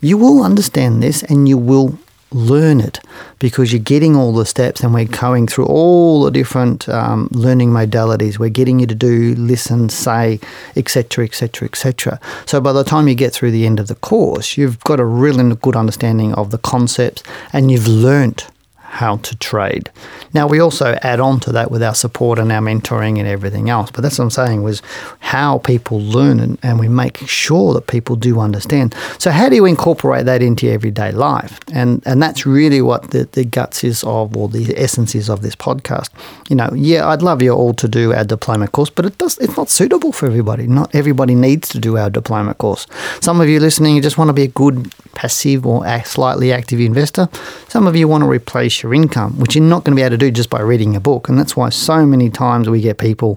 you 0.00 0.16
will 0.16 0.42
understand 0.42 1.02
this 1.02 1.22
and 1.24 1.48
you 1.48 1.58
will 1.58 1.98
learn 2.30 2.80
it 2.80 3.00
because 3.38 3.72
you're 3.72 3.80
getting 3.80 4.14
all 4.14 4.34
the 4.34 4.44
steps 4.44 4.82
and 4.82 4.92
we're 4.92 5.06
going 5.06 5.46
through 5.46 5.64
all 5.64 6.24
the 6.24 6.30
different 6.30 6.88
um, 6.88 7.28
learning 7.32 7.70
modalities. 7.70 8.38
We're 8.38 8.50
getting 8.50 8.78
you 8.80 8.86
to 8.86 8.94
do 8.94 9.34
listen 9.36 9.88
say 9.88 10.38
etc 10.76 11.24
etc 11.24 11.66
etc 11.66 12.20
so 12.44 12.60
by 12.60 12.72
the 12.72 12.84
time 12.84 13.08
you 13.08 13.14
get 13.14 13.32
through 13.32 13.50
the 13.50 13.64
end 13.64 13.80
of 13.80 13.88
the 13.88 13.94
course 13.94 14.56
you've 14.56 14.78
got 14.80 15.00
a 15.00 15.04
really 15.04 15.54
good 15.56 15.76
understanding 15.76 16.34
of 16.34 16.50
the 16.50 16.58
concepts 16.58 17.22
and 17.52 17.70
you've 17.70 17.88
learnt 17.88 18.48
how 18.88 19.18
to 19.18 19.36
trade. 19.36 19.90
Now 20.32 20.46
we 20.46 20.60
also 20.60 20.98
add 21.02 21.20
on 21.20 21.40
to 21.40 21.52
that 21.52 21.70
with 21.70 21.82
our 21.82 21.94
support 21.94 22.38
and 22.38 22.50
our 22.50 22.60
mentoring 22.60 23.18
and 23.18 23.28
everything 23.28 23.68
else. 23.68 23.90
But 23.90 24.02
that's 24.02 24.18
what 24.18 24.24
I'm 24.24 24.30
saying 24.30 24.62
was 24.62 24.82
how 25.20 25.58
people 25.58 26.00
learn 26.00 26.40
and, 26.40 26.58
and 26.62 26.80
we 26.80 26.88
make 26.88 27.18
sure 27.18 27.74
that 27.74 27.86
people 27.86 28.16
do 28.16 28.40
understand. 28.40 28.94
So 29.18 29.30
how 29.30 29.50
do 29.50 29.56
you 29.56 29.66
incorporate 29.66 30.24
that 30.24 30.42
into 30.42 30.66
your 30.66 30.74
everyday 30.74 31.12
life? 31.12 31.60
And 31.72 32.02
and 32.06 32.22
that's 32.22 32.46
really 32.46 32.80
what 32.80 33.10
the, 33.10 33.28
the 33.32 33.44
guts 33.44 33.84
is 33.84 34.02
of 34.04 34.36
or 34.36 34.48
the 34.48 34.74
essence 34.76 35.14
is 35.14 35.28
of 35.28 35.42
this 35.42 35.54
podcast. 35.54 36.08
You 36.48 36.56
know, 36.56 36.70
yeah, 36.74 37.06
I'd 37.08 37.22
love 37.22 37.42
you 37.42 37.52
all 37.52 37.74
to 37.74 37.88
do 37.88 38.14
our 38.14 38.24
diploma 38.24 38.68
course, 38.68 38.90
but 38.90 39.04
it 39.04 39.18
does 39.18 39.36
it's 39.38 39.56
not 39.56 39.68
suitable 39.68 40.12
for 40.12 40.26
everybody. 40.26 40.66
Not 40.66 40.94
everybody 40.94 41.34
needs 41.34 41.68
to 41.68 41.78
do 41.78 41.98
our 41.98 42.08
diploma 42.08 42.54
course. 42.54 42.86
Some 43.20 43.40
of 43.40 43.48
you 43.48 43.60
listening 43.60 43.96
you 43.96 44.02
just 44.02 44.18
want 44.18 44.28
to 44.30 44.32
be 44.32 44.44
a 44.44 44.48
good 44.48 44.90
passive 45.14 45.66
or 45.66 45.84
slightly 46.04 46.52
active 46.52 46.80
investor. 46.80 47.28
Some 47.68 47.86
of 47.86 47.94
you 47.96 48.08
want 48.08 48.24
to 48.24 48.30
replace 48.30 48.77
your 48.82 48.94
income, 48.94 49.38
which 49.38 49.54
you're 49.54 49.64
not 49.64 49.84
going 49.84 49.96
to 49.96 50.00
be 50.00 50.02
able 50.02 50.10
to 50.10 50.18
do 50.18 50.30
just 50.30 50.50
by 50.50 50.60
reading 50.60 50.96
a 50.96 51.00
book. 51.00 51.28
And 51.28 51.38
that's 51.38 51.56
why 51.56 51.68
so 51.68 52.06
many 52.06 52.30
times 52.30 52.68
we 52.68 52.80
get 52.80 52.98
people 52.98 53.36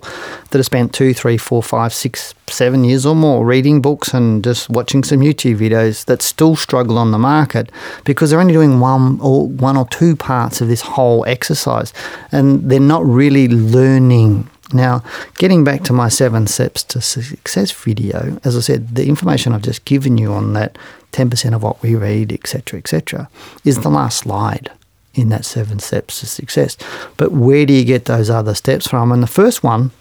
that 0.50 0.58
have 0.58 0.66
spent 0.66 0.94
two, 0.94 1.14
three, 1.14 1.38
four, 1.38 1.62
five, 1.62 1.94
six, 1.94 2.34
seven 2.48 2.84
years 2.84 3.06
or 3.06 3.16
more 3.16 3.46
reading 3.46 3.82
books 3.82 4.14
and 4.14 4.44
just 4.44 4.70
watching 4.70 5.04
some 5.04 5.20
YouTube 5.20 5.58
videos 5.58 6.06
that 6.06 6.22
still 6.22 6.56
struggle 6.56 6.98
on 6.98 7.12
the 7.12 7.18
market 7.18 7.72
because 8.04 8.30
they're 8.30 8.40
only 8.42 8.54
doing 8.54 8.80
one 8.80 9.20
or 9.22 9.48
one 9.48 9.78
or 9.78 9.88
two 9.88 10.16
parts 10.16 10.62
of 10.62 10.68
this 10.68 10.82
whole 10.82 11.26
exercise 11.26 11.94
and 12.32 12.70
they're 12.70 12.80
not 12.80 13.06
really 13.06 13.48
learning 13.48 14.50
now, 14.74 15.04
getting 15.38 15.64
back 15.64 15.84
to 15.84 15.94
my 15.94 16.08
seven 16.10 16.48
steps 16.48 16.84
to 16.86 17.02
success 17.02 17.72
video, 17.72 18.40
as 18.44 18.56
I 18.56 18.62
said, 18.62 18.96
the 18.96 19.08
information 19.08 19.54
I've 19.54 19.62
just 19.62 19.86
given 19.86 20.18
you 20.18 20.34
on 20.34 20.54
that 20.54 20.78
10% 21.12 21.54
of 21.54 21.64
what 21.64 21.82
we 21.82 21.96
read, 21.96 22.32
etc., 22.32 22.80
etc., 22.80 23.30
is 23.66 23.80
the 23.82 23.90
last 23.90 24.20
slide 24.20 24.72
in 25.14 25.30
that 25.30 25.46
seven 25.46 25.80
steps 25.80 26.20
to 26.20 26.26
success. 26.26 26.78
But 27.18 27.32
where 27.32 27.66
do 27.66 27.74
you 27.74 27.86
get 27.86 28.06
those 28.06 28.30
other 28.30 28.54
steps 28.54 28.88
from? 28.88 29.12
And 29.12 29.22
the 29.22 29.28
first 29.28 29.64
one, 29.64 29.92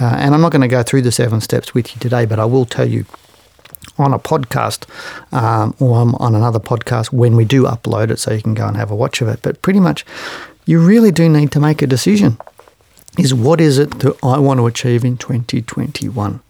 uh, 0.00 0.16
and 0.18 0.34
I'm 0.34 0.40
not 0.40 0.52
going 0.52 0.62
to 0.62 0.68
go 0.68 0.82
through 0.82 1.02
the 1.02 1.12
seven 1.12 1.40
steps 1.40 1.74
with 1.74 1.94
you 1.94 2.00
today, 2.00 2.26
but 2.26 2.38
I 2.38 2.44
will 2.44 2.66
tell 2.66 2.88
you 2.88 3.04
on 3.98 4.12
a 4.12 4.18
podcast 4.18 4.86
um, 5.32 5.74
or 5.80 5.96
on 5.96 6.34
another 6.34 6.60
podcast 6.60 7.12
when 7.12 7.36
we 7.36 7.44
do 7.44 7.64
upload 7.64 8.10
it 8.10 8.18
so 8.18 8.32
you 8.32 8.42
can 8.42 8.54
go 8.54 8.66
and 8.66 8.76
have 8.76 8.90
a 8.90 8.96
watch 8.96 9.20
of 9.20 9.28
it. 9.28 9.40
But 9.42 9.62
pretty 9.62 9.80
much, 9.80 10.04
you 10.66 10.84
really 10.84 11.12
do 11.12 11.28
need 11.28 11.52
to 11.52 11.60
make 11.60 11.82
a 11.82 11.86
decision. 11.86 12.38
Is 13.18 13.32
what 13.32 13.60
is 13.60 13.78
it 13.78 13.98
that 14.00 14.16
I 14.22 14.38
want 14.38 14.58
to 14.58 14.66
achieve 14.66 15.04
in 15.04 15.16
2021? 15.16 16.40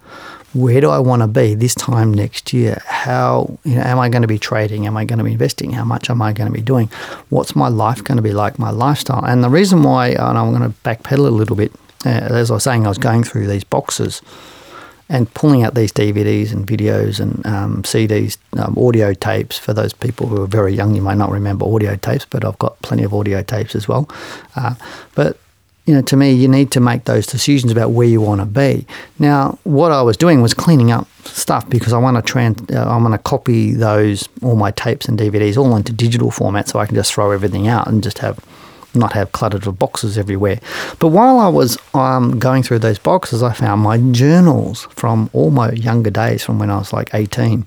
Where 0.56 0.80
do 0.80 0.88
I 0.90 0.98
want 0.98 1.22
to 1.22 1.28
be 1.28 1.54
this 1.54 1.74
time 1.74 2.14
next 2.14 2.52
year? 2.52 2.82
How 2.86 3.58
you 3.64 3.74
know, 3.76 3.82
am 3.82 3.98
I 3.98 4.08
going 4.08 4.22
to 4.22 4.28
be 4.28 4.38
trading? 4.38 4.86
Am 4.86 4.96
I 4.96 5.04
going 5.04 5.18
to 5.18 5.24
be 5.24 5.32
investing? 5.32 5.72
How 5.72 5.84
much 5.84 6.08
am 6.08 6.22
I 6.22 6.32
going 6.32 6.50
to 6.50 6.54
be 6.54 6.62
doing? 6.62 6.88
What's 7.28 7.54
my 7.54 7.68
life 7.68 8.02
going 8.02 8.16
to 8.16 8.22
be 8.22 8.32
like? 8.32 8.58
My 8.58 8.70
lifestyle. 8.70 9.24
And 9.24 9.44
the 9.44 9.50
reason 9.50 9.82
why, 9.82 10.08
and 10.08 10.38
I'm 10.38 10.50
going 10.54 10.62
to 10.62 10.76
backpedal 10.80 11.26
a 11.26 11.30
little 11.30 11.56
bit, 11.56 11.72
uh, 12.06 12.08
as 12.08 12.50
I 12.50 12.54
was 12.54 12.64
saying, 12.64 12.86
I 12.86 12.88
was 12.88 12.98
going 12.98 13.22
through 13.22 13.46
these 13.48 13.64
boxes 13.64 14.22
and 15.08 15.32
pulling 15.34 15.62
out 15.62 15.74
these 15.74 15.92
DVDs 15.92 16.52
and 16.52 16.66
videos 16.66 17.20
and 17.20 17.44
um, 17.46 17.82
CDs, 17.82 18.38
um, 18.58 18.76
audio 18.78 19.12
tapes. 19.12 19.58
For 19.58 19.74
those 19.74 19.92
people 19.92 20.26
who 20.26 20.42
are 20.42 20.48
very 20.48 20.74
young, 20.74 20.94
you 20.94 21.02
might 21.02 21.18
not 21.18 21.30
remember 21.30 21.66
audio 21.66 21.96
tapes, 21.96 22.24
but 22.24 22.44
I've 22.44 22.58
got 22.58 22.80
plenty 22.82 23.04
of 23.04 23.12
audio 23.12 23.42
tapes 23.42 23.76
as 23.76 23.86
well. 23.86 24.08
Uh, 24.56 24.74
but 25.14 25.38
you 25.86 25.94
know, 25.94 26.02
to 26.02 26.16
me, 26.16 26.32
you 26.32 26.48
need 26.48 26.72
to 26.72 26.80
make 26.80 27.04
those 27.04 27.26
decisions 27.26 27.70
about 27.70 27.92
where 27.92 28.08
you 28.08 28.20
want 28.20 28.40
to 28.40 28.46
be. 28.46 28.84
Now, 29.20 29.58
what 29.62 29.92
I 29.92 30.02
was 30.02 30.16
doing 30.16 30.42
was 30.42 30.52
cleaning 30.52 30.90
up 30.90 31.08
stuff 31.24 31.68
because 31.70 31.92
I 31.92 31.98
want 31.98 32.16
to 32.16 32.22
trans, 32.22 32.60
uh, 32.70 32.84
I 32.84 32.96
want 32.96 33.14
to 33.14 33.18
copy 33.18 33.72
those 33.72 34.28
all 34.42 34.56
my 34.56 34.72
tapes 34.72 35.06
and 35.06 35.18
DVDs 35.18 35.56
all 35.56 35.76
into 35.76 35.92
digital 35.92 36.32
format 36.32 36.68
so 36.68 36.80
I 36.80 36.86
can 36.86 36.96
just 36.96 37.14
throw 37.14 37.30
everything 37.30 37.68
out 37.68 37.86
and 37.86 38.02
just 38.02 38.18
have 38.18 38.44
not 38.96 39.12
have 39.12 39.30
cluttered 39.32 39.66
of 39.66 39.78
boxes 39.78 40.18
everywhere. 40.18 40.58
But 40.98 41.08
while 41.08 41.38
I 41.38 41.48
was 41.48 41.78
um, 41.94 42.38
going 42.38 42.62
through 42.62 42.80
those 42.80 42.98
boxes, 42.98 43.42
I 43.42 43.52
found 43.52 43.82
my 43.82 43.98
journals 44.12 44.88
from 44.90 45.30
all 45.32 45.50
my 45.50 45.72
younger 45.72 46.10
days, 46.10 46.42
from 46.42 46.58
when 46.58 46.70
I 46.70 46.78
was 46.78 46.92
like 46.92 47.10
18. 47.14 47.66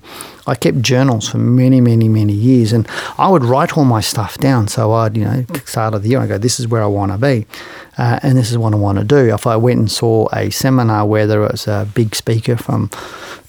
I 0.50 0.56
kept 0.56 0.82
journals 0.82 1.28
for 1.28 1.38
many, 1.38 1.80
many, 1.80 2.08
many 2.08 2.32
years, 2.32 2.72
and 2.72 2.88
I 3.18 3.28
would 3.28 3.44
write 3.44 3.78
all 3.78 3.84
my 3.84 4.00
stuff 4.00 4.36
down. 4.38 4.66
So 4.66 4.92
I'd, 4.92 5.16
you 5.16 5.24
know, 5.24 5.44
start 5.64 5.94
of 5.94 6.02
the 6.02 6.08
year, 6.08 6.18
I 6.18 6.26
go, 6.26 6.38
this 6.38 6.58
is 6.58 6.66
where 6.66 6.82
I 6.82 6.86
want 6.86 7.12
to 7.12 7.18
be, 7.18 7.46
uh, 7.96 8.18
and 8.24 8.36
this 8.36 8.50
is 8.50 8.58
what 8.58 8.72
I 8.72 8.76
want 8.76 8.98
to 8.98 9.04
do. 9.04 9.32
If 9.32 9.46
I 9.46 9.54
went 9.54 9.78
and 9.78 9.90
saw 9.90 10.28
a 10.32 10.50
seminar 10.50 11.06
where 11.06 11.28
there 11.28 11.38
was 11.40 11.68
a 11.68 11.88
big 11.94 12.16
speaker 12.16 12.56
from 12.56 12.90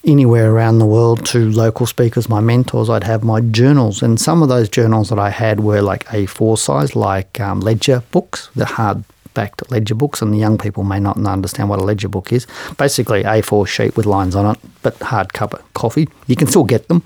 anywhere 0.04 0.52
around 0.52 0.78
the 0.78 0.86
world 0.86 1.26
to 1.28 1.50
local 1.50 1.88
speakers, 1.88 2.30
my 2.30 2.40
mentors, 2.40 2.88
I'd 2.88 3.04
have 3.06 3.24
my 3.24 3.42
journals. 3.42 4.04
And 4.04 4.20
some 4.20 4.44
of 4.44 4.50
those 4.50 4.70
journals 4.70 5.10
that 5.10 5.18
I 5.18 5.32
had 5.32 5.62
were 5.62 5.82
like 5.82 6.06
A4 6.06 6.60
size, 6.60 6.96
like 6.96 7.40
um, 7.40 7.62
ledger 7.62 8.04
books, 8.12 8.52
the 8.56 8.66
hard 8.66 9.04
backed 9.34 9.70
ledger 9.72 9.96
books, 9.96 10.22
and 10.22 10.34
the 10.34 10.38
young 10.38 10.58
people 10.58 10.84
may 10.84 11.00
not 11.00 11.18
understand 11.18 11.70
what 11.70 11.80
a 11.80 11.84
ledger 11.84 12.10
book 12.10 12.32
is. 12.32 12.48
Basically, 12.78 13.24
A4 13.24 13.68
sheet 13.68 13.98
with 13.98 14.06
lines 14.06 14.36
on 14.36 14.56
it, 14.56 14.60
but 14.82 14.96
hard 14.98 15.30
hardcover 15.30 15.62
coffee. 15.74 16.08
You 16.28 16.36
can 16.36 16.48
still 16.48 16.64
get 16.64 16.88
them. 16.88 17.04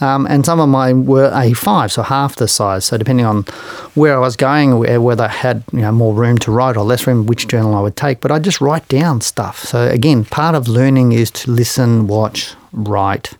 Um, 0.00 0.26
and 0.26 0.44
some 0.44 0.60
of 0.60 0.68
mine 0.68 1.06
were 1.06 1.30
A5, 1.30 1.90
so 1.90 2.02
half 2.02 2.36
the 2.36 2.48
size. 2.48 2.84
So 2.84 2.96
depending 2.98 3.26
on 3.26 3.42
where 3.94 4.16
I 4.16 4.20
was 4.20 4.36
going, 4.36 4.78
whether 5.02 5.24
I 5.24 5.28
had 5.28 5.64
you 5.72 5.80
know 5.80 5.92
more 5.92 6.14
room 6.14 6.38
to 6.38 6.52
write 6.52 6.76
or 6.76 6.84
less 6.84 7.06
room, 7.06 7.26
which 7.26 7.48
journal 7.48 7.74
I 7.74 7.80
would 7.80 7.96
take. 7.96 8.20
But 8.20 8.30
I 8.30 8.38
just 8.38 8.60
write 8.60 8.86
down 8.88 9.20
stuff. 9.20 9.60
So 9.60 9.88
again, 9.88 10.24
part 10.24 10.54
of 10.54 10.68
learning 10.68 11.12
is 11.12 11.30
to 11.32 11.50
listen, 11.50 12.06
watch, 12.06 12.54
write 12.72 13.34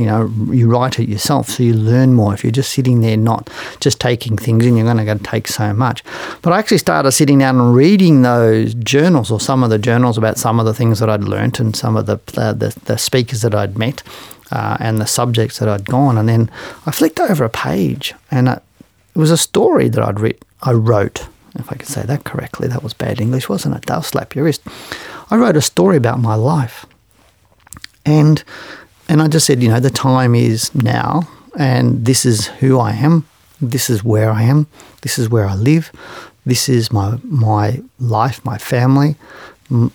you 0.00 0.06
know, 0.06 0.32
you 0.50 0.66
write 0.66 0.98
it 0.98 1.10
yourself, 1.10 1.50
so 1.50 1.62
you 1.62 1.74
learn 1.74 2.14
more. 2.14 2.32
If 2.32 2.42
you're 2.42 2.50
just 2.50 2.72
sitting 2.72 3.02
there, 3.02 3.18
not 3.18 3.50
just 3.80 4.00
taking 4.00 4.38
things 4.38 4.64
in, 4.64 4.74
you're 4.74 4.94
going 4.94 5.06
to 5.06 5.22
take 5.22 5.46
so 5.46 5.74
much. 5.74 6.02
But 6.40 6.54
I 6.54 6.58
actually 6.58 6.78
started 6.78 7.12
sitting 7.12 7.38
down 7.38 7.60
and 7.60 7.74
reading 7.74 8.22
those 8.22 8.72
journals, 8.72 9.30
or 9.30 9.38
some 9.38 9.62
of 9.62 9.68
the 9.68 9.78
journals 9.78 10.16
about 10.16 10.38
some 10.38 10.58
of 10.58 10.64
the 10.64 10.72
things 10.72 11.00
that 11.00 11.10
I'd 11.10 11.24
learnt 11.24 11.60
and 11.60 11.76
some 11.76 11.96
of 11.96 12.06
the 12.06 12.16
the, 12.32 12.74
the, 12.86 12.96
speakers 12.96 13.42
that 13.42 13.54
I'd 13.54 13.76
met 13.76 14.02
uh, 14.50 14.78
and 14.80 14.98
the 14.98 15.06
subjects 15.06 15.58
that 15.58 15.68
I'd 15.68 15.84
gone. 15.84 16.16
And 16.16 16.26
then 16.26 16.50
I 16.86 16.92
flicked 16.92 17.20
over 17.20 17.44
a 17.44 17.50
page, 17.50 18.14
and 18.30 18.48
it 18.48 18.62
was 19.14 19.30
a 19.30 19.36
story 19.36 19.90
that 19.90 20.02
I'd 20.02 20.18
writ- 20.18 20.42
I 20.62 20.72
wrote. 20.72 21.28
If 21.56 21.70
I 21.70 21.74
could 21.74 21.88
say 21.88 22.04
that 22.04 22.24
correctly, 22.24 22.68
that 22.68 22.82
was 22.82 22.94
bad 22.94 23.20
English, 23.20 23.50
wasn't 23.50 23.76
it? 23.76 23.84
They'll 23.84 24.02
slap 24.02 24.34
your 24.34 24.46
wrist. 24.46 24.62
I 25.30 25.36
wrote 25.36 25.56
a 25.56 25.62
story 25.62 25.98
about 25.98 26.20
my 26.20 26.36
life. 26.36 26.86
And 28.06 28.42
and 29.10 29.20
I 29.20 29.26
just 29.26 29.44
said, 29.44 29.60
you 29.60 29.68
know, 29.68 29.80
the 29.80 29.90
time 29.90 30.36
is 30.36 30.72
now, 30.72 31.28
and 31.58 32.06
this 32.06 32.24
is 32.24 32.46
who 32.46 32.78
I 32.78 32.92
am. 32.92 33.26
This 33.60 33.90
is 33.90 34.04
where 34.04 34.30
I 34.30 34.44
am. 34.44 34.68
This 35.02 35.18
is 35.18 35.28
where 35.28 35.46
I 35.48 35.56
live. 35.56 35.90
This 36.46 36.68
is 36.68 36.92
my 36.92 37.18
my 37.24 37.82
life, 37.98 38.42
my 38.44 38.56
family, 38.56 39.16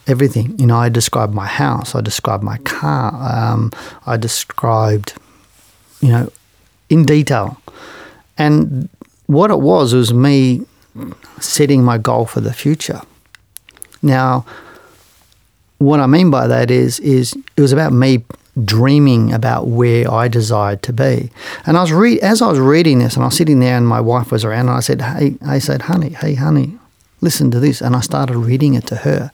everything. 0.05 0.59
You 0.59 0.65
know, 0.65 0.75
I 0.75 0.89
described 0.89 1.33
my 1.33 1.47
house. 1.47 1.95
I 1.95 2.01
described 2.01 2.43
my 2.43 2.57
car. 2.59 3.13
Um, 3.23 3.71
I 4.05 4.17
described, 4.17 5.13
you 6.01 6.09
know, 6.09 6.29
in 6.89 7.05
detail. 7.05 7.61
And 8.37 8.89
what 9.27 9.49
it 9.49 9.61
was 9.61 9.93
was 9.93 10.13
me 10.13 10.65
setting 11.39 11.85
my 11.85 11.97
goal 11.97 12.25
for 12.25 12.41
the 12.41 12.53
future. 12.53 13.01
Now, 14.01 14.45
what 15.77 16.01
I 16.01 16.05
mean 16.05 16.29
by 16.29 16.47
that 16.47 16.69
is 16.69 16.99
is 16.99 17.33
it 17.55 17.61
was 17.61 17.71
about 17.71 17.93
me 17.93 18.25
dreaming 18.63 19.33
about 19.33 19.67
where 19.67 20.09
I 20.09 20.27
desired 20.27 20.81
to 20.83 20.93
be. 20.93 21.29
And 21.65 21.77
I 21.77 21.81
was 21.81 21.91
re- 21.91 22.19
as 22.21 22.41
I 22.41 22.47
was 22.47 22.59
reading 22.59 22.99
this, 22.99 23.15
and 23.15 23.23
I 23.23 23.27
was 23.27 23.35
sitting 23.35 23.59
there, 23.59 23.77
and 23.77 23.87
my 23.87 23.99
wife 23.99 24.31
was 24.31 24.45
around, 24.45 24.67
and 24.69 24.77
I 24.77 24.79
said, 24.79 25.01
"Hey," 25.01 25.35
I 25.45 25.59
said, 25.59 25.83
"Honey, 25.83 26.09
hey, 26.09 26.35
honey, 26.35 26.77
listen 27.21 27.51
to 27.51 27.59
this." 27.59 27.81
And 27.81 27.95
I 27.95 27.99
started 27.99 28.37
reading 28.37 28.73
it 28.73 28.87
to 28.87 28.97
her, 28.97 29.31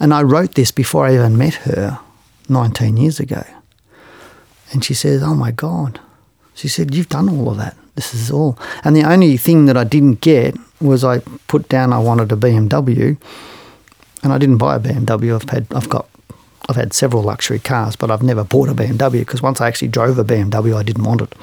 and 0.00 0.12
I 0.12 0.22
wrote 0.22 0.54
this 0.54 0.72
before 0.72 1.06
I 1.06 1.14
even 1.14 1.38
met 1.38 1.54
her, 1.66 2.00
19 2.48 2.96
years 2.96 3.20
ago. 3.20 3.44
And 4.72 4.84
she 4.84 4.94
says, 4.94 5.22
"Oh 5.22 5.34
my 5.34 5.52
God," 5.52 6.00
she 6.54 6.68
said, 6.68 6.94
"You've 6.94 7.08
done 7.08 7.28
all 7.28 7.50
of 7.50 7.58
that. 7.58 7.76
This 7.94 8.12
is 8.12 8.30
all." 8.30 8.58
And 8.82 8.96
the 8.96 9.04
only 9.04 9.36
thing 9.36 9.66
that 9.66 9.76
I 9.76 9.84
didn't 9.84 10.20
get 10.20 10.56
was 10.80 11.04
I 11.04 11.20
put 11.46 11.68
down 11.68 11.92
I 11.92 11.98
wanted 11.98 12.32
a 12.32 12.36
BMW, 12.36 13.16
and 14.22 14.32
I 14.32 14.38
didn't 14.38 14.58
buy 14.58 14.76
a 14.76 14.80
BMW. 14.80 15.34
I've 15.36 15.48
had 15.48 15.66
I've 15.72 15.88
got 15.88 16.06
I've 16.68 16.76
had 16.76 16.92
several 16.92 17.22
luxury 17.22 17.58
cars, 17.58 17.96
but 17.96 18.10
I've 18.10 18.22
never 18.22 18.44
bought 18.44 18.68
a 18.68 18.74
BMW 18.74 19.20
because 19.20 19.42
once 19.42 19.60
I 19.60 19.68
actually 19.68 19.88
drove 19.88 20.18
a 20.18 20.24
BMW, 20.24 20.76
I 20.76 20.82
didn't 20.82 21.04
want 21.04 21.22
it. 21.22 21.34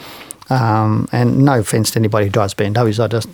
Um, 0.49 1.09
and 1.11 1.43
no 1.43 1.59
offense 1.59 1.91
to 1.91 1.99
anybody 1.99 2.27
who 2.27 2.31
drives 2.31 2.53
BMWs, 2.53 3.03
I 3.03 3.07
just 3.07 3.27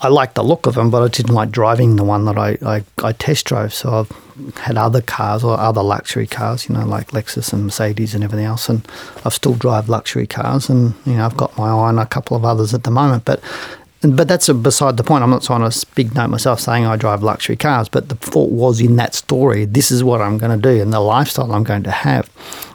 I 0.00 0.08
like 0.08 0.34
the 0.34 0.44
look 0.44 0.66
of 0.66 0.74
them, 0.74 0.90
but 0.90 1.02
I 1.02 1.08
didn't 1.08 1.34
like 1.34 1.50
driving 1.50 1.96
the 1.96 2.04
one 2.04 2.26
that 2.26 2.36
I, 2.36 2.58
I, 2.62 2.84
I 3.02 3.12
test 3.12 3.46
drove. 3.46 3.72
So 3.72 3.90
I've 4.00 4.56
had 4.58 4.76
other 4.76 5.00
cars 5.00 5.42
or 5.42 5.58
other 5.58 5.82
luxury 5.82 6.26
cars, 6.26 6.68
you 6.68 6.74
know, 6.74 6.84
like 6.84 7.12
Lexus 7.12 7.52
and 7.54 7.64
Mercedes 7.64 8.14
and 8.14 8.22
everything 8.22 8.44
else. 8.44 8.68
And 8.68 8.86
I've 9.24 9.32
still 9.32 9.54
drive 9.54 9.88
luxury 9.88 10.26
cars, 10.26 10.68
and 10.68 10.92
you 11.06 11.14
know, 11.14 11.24
I've 11.24 11.36
got 11.36 11.56
my 11.56 11.68
eye 11.68 11.70
on 11.70 11.98
a 11.98 12.04
couple 12.04 12.36
of 12.36 12.44
others 12.44 12.74
at 12.74 12.84
the 12.84 12.90
moment. 12.90 13.24
But 13.24 13.40
but 14.14 14.28
that's 14.28 14.48
beside 14.52 14.96
the 14.96 15.04
point. 15.04 15.24
I'm 15.24 15.30
not 15.30 15.42
trying 15.42 15.68
to 15.68 15.86
big 15.94 16.14
note 16.14 16.28
myself 16.28 16.60
saying 16.60 16.84
I 16.84 16.96
drive 16.96 17.22
luxury 17.22 17.56
cars, 17.56 17.88
but 17.88 18.08
the 18.08 18.14
thought 18.16 18.50
was 18.50 18.80
in 18.80 18.96
that 18.96 19.14
story, 19.14 19.64
this 19.64 19.90
is 19.90 20.04
what 20.04 20.20
I'm 20.20 20.38
going 20.38 20.60
to 20.60 20.62
do 20.62 20.80
and 20.82 20.92
the 20.92 21.00
lifestyle 21.00 21.52
I'm 21.52 21.64
going 21.64 21.82
to 21.84 21.90
have. 21.90 22.30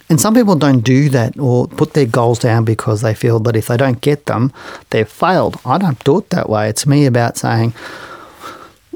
And 0.09 0.19
some 0.19 0.33
people 0.33 0.55
don't 0.55 0.81
do 0.81 1.07
that 1.09 1.39
or 1.39 1.67
put 1.67 1.93
their 1.93 2.05
goals 2.05 2.39
down 2.39 2.65
because 2.65 3.01
they 3.01 3.13
feel 3.13 3.39
that 3.41 3.55
if 3.55 3.67
they 3.67 3.77
don't 3.77 4.01
get 4.01 4.25
them, 4.25 4.51
they've 4.89 5.07
failed. 5.07 5.59
I 5.63 5.77
don't 5.77 6.03
do 6.03 6.17
it 6.17 6.31
that 6.31 6.49
way. 6.49 6.67
It's 6.67 6.85
me 6.85 7.05
about 7.05 7.37
saying, 7.37 7.73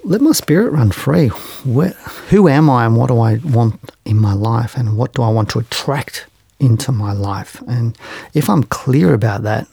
let 0.04 0.22
my 0.22 0.34
spirit 0.34 0.72
run 0.72 0.92
free. 0.92 1.30
Where, 1.64 1.94
who 2.30 2.50
am 2.50 2.70
I 2.70 2.86
and 2.86 2.98
what 2.98 3.08
do 3.08 3.20
I 3.20 3.38
want 3.38 3.80
in 4.04 4.20
my 4.20 4.34
life 4.34 4.76
and 4.76 4.98
what 4.98 5.14
do 5.14 5.22
I 5.22 5.30
want 5.30 5.50
to 5.52 5.60
attract 5.60 6.26
into 6.60 6.92
my 6.92 7.14
life? 7.14 7.62
And 7.68 7.98
if 8.34 8.50
I'm 8.50 8.64
clear 8.64 9.14
about 9.14 9.44
that, 9.44 9.68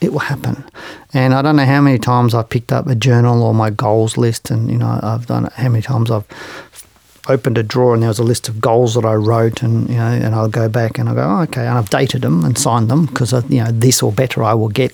it 0.00 0.12
will 0.12 0.20
happen. 0.20 0.64
And 1.12 1.34
I 1.34 1.42
don't 1.42 1.56
know 1.56 1.64
how 1.64 1.80
many 1.80 1.98
times 1.98 2.34
I've 2.34 2.48
picked 2.48 2.72
up 2.72 2.86
a 2.86 2.94
journal 2.94 3.42
or 3.42 3.54
my 3.54 3.70
goals 3.70 4.16
list, 4.16 4.50
and 4.50 4.70
you 4.70 4.78
know 4.78 4.98
I've 5.02 5.26
done 5.26 5.46
it. 5.46 5.52
How 5.54 5.68
many 5.68 5.82
times 5.82 6.10
I've 6.10 6.26
opened 7.28 7.58
a 7.58 7.62
drawer 7.62 7.92
and 7.92 8.02
there 8.02 8.08
was 8.08 8.18
a 8.18 8.24
list 8.24 8.48
of 8.48 8.60
goals 8.60 8.94
that 8.94 9.04
I 9.04 9.14
wrote, 9.14 9.62
and 9.62 9.88
you 9.88 9.96
know, 9.96 10.06
and 10.06 10.34
I'll 10.34 10.48
go 10.48 10.68
back 10.68 10.98
and 10.98 11.08
I 11.08 11.14
go, 11.14 11.22
oh, 11.22 11.42
okay, 11.42 11.66
and 11.66 11.78
I've 11.78 11.90
dated 11.90 12.22
them 12.22 12.44
and 12.44 12.56
signed 12.56 12.90
them 12.90 13.06
because 13.06 13.32
you 13.50 13.62
know 13.62 13.70
this 13.70 14.02
or 14.02 14.12
better 14.12 14.42
I 14.42 14.54
will 14.54 14.68
get, 14.68 14.92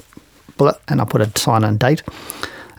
and 0.88 1.00
I 1.00 1.04
put 1.04 1.20
a 1.20 1.38
sign 1.38 1.64
and 1.64 1.78
date, 1.78 2.02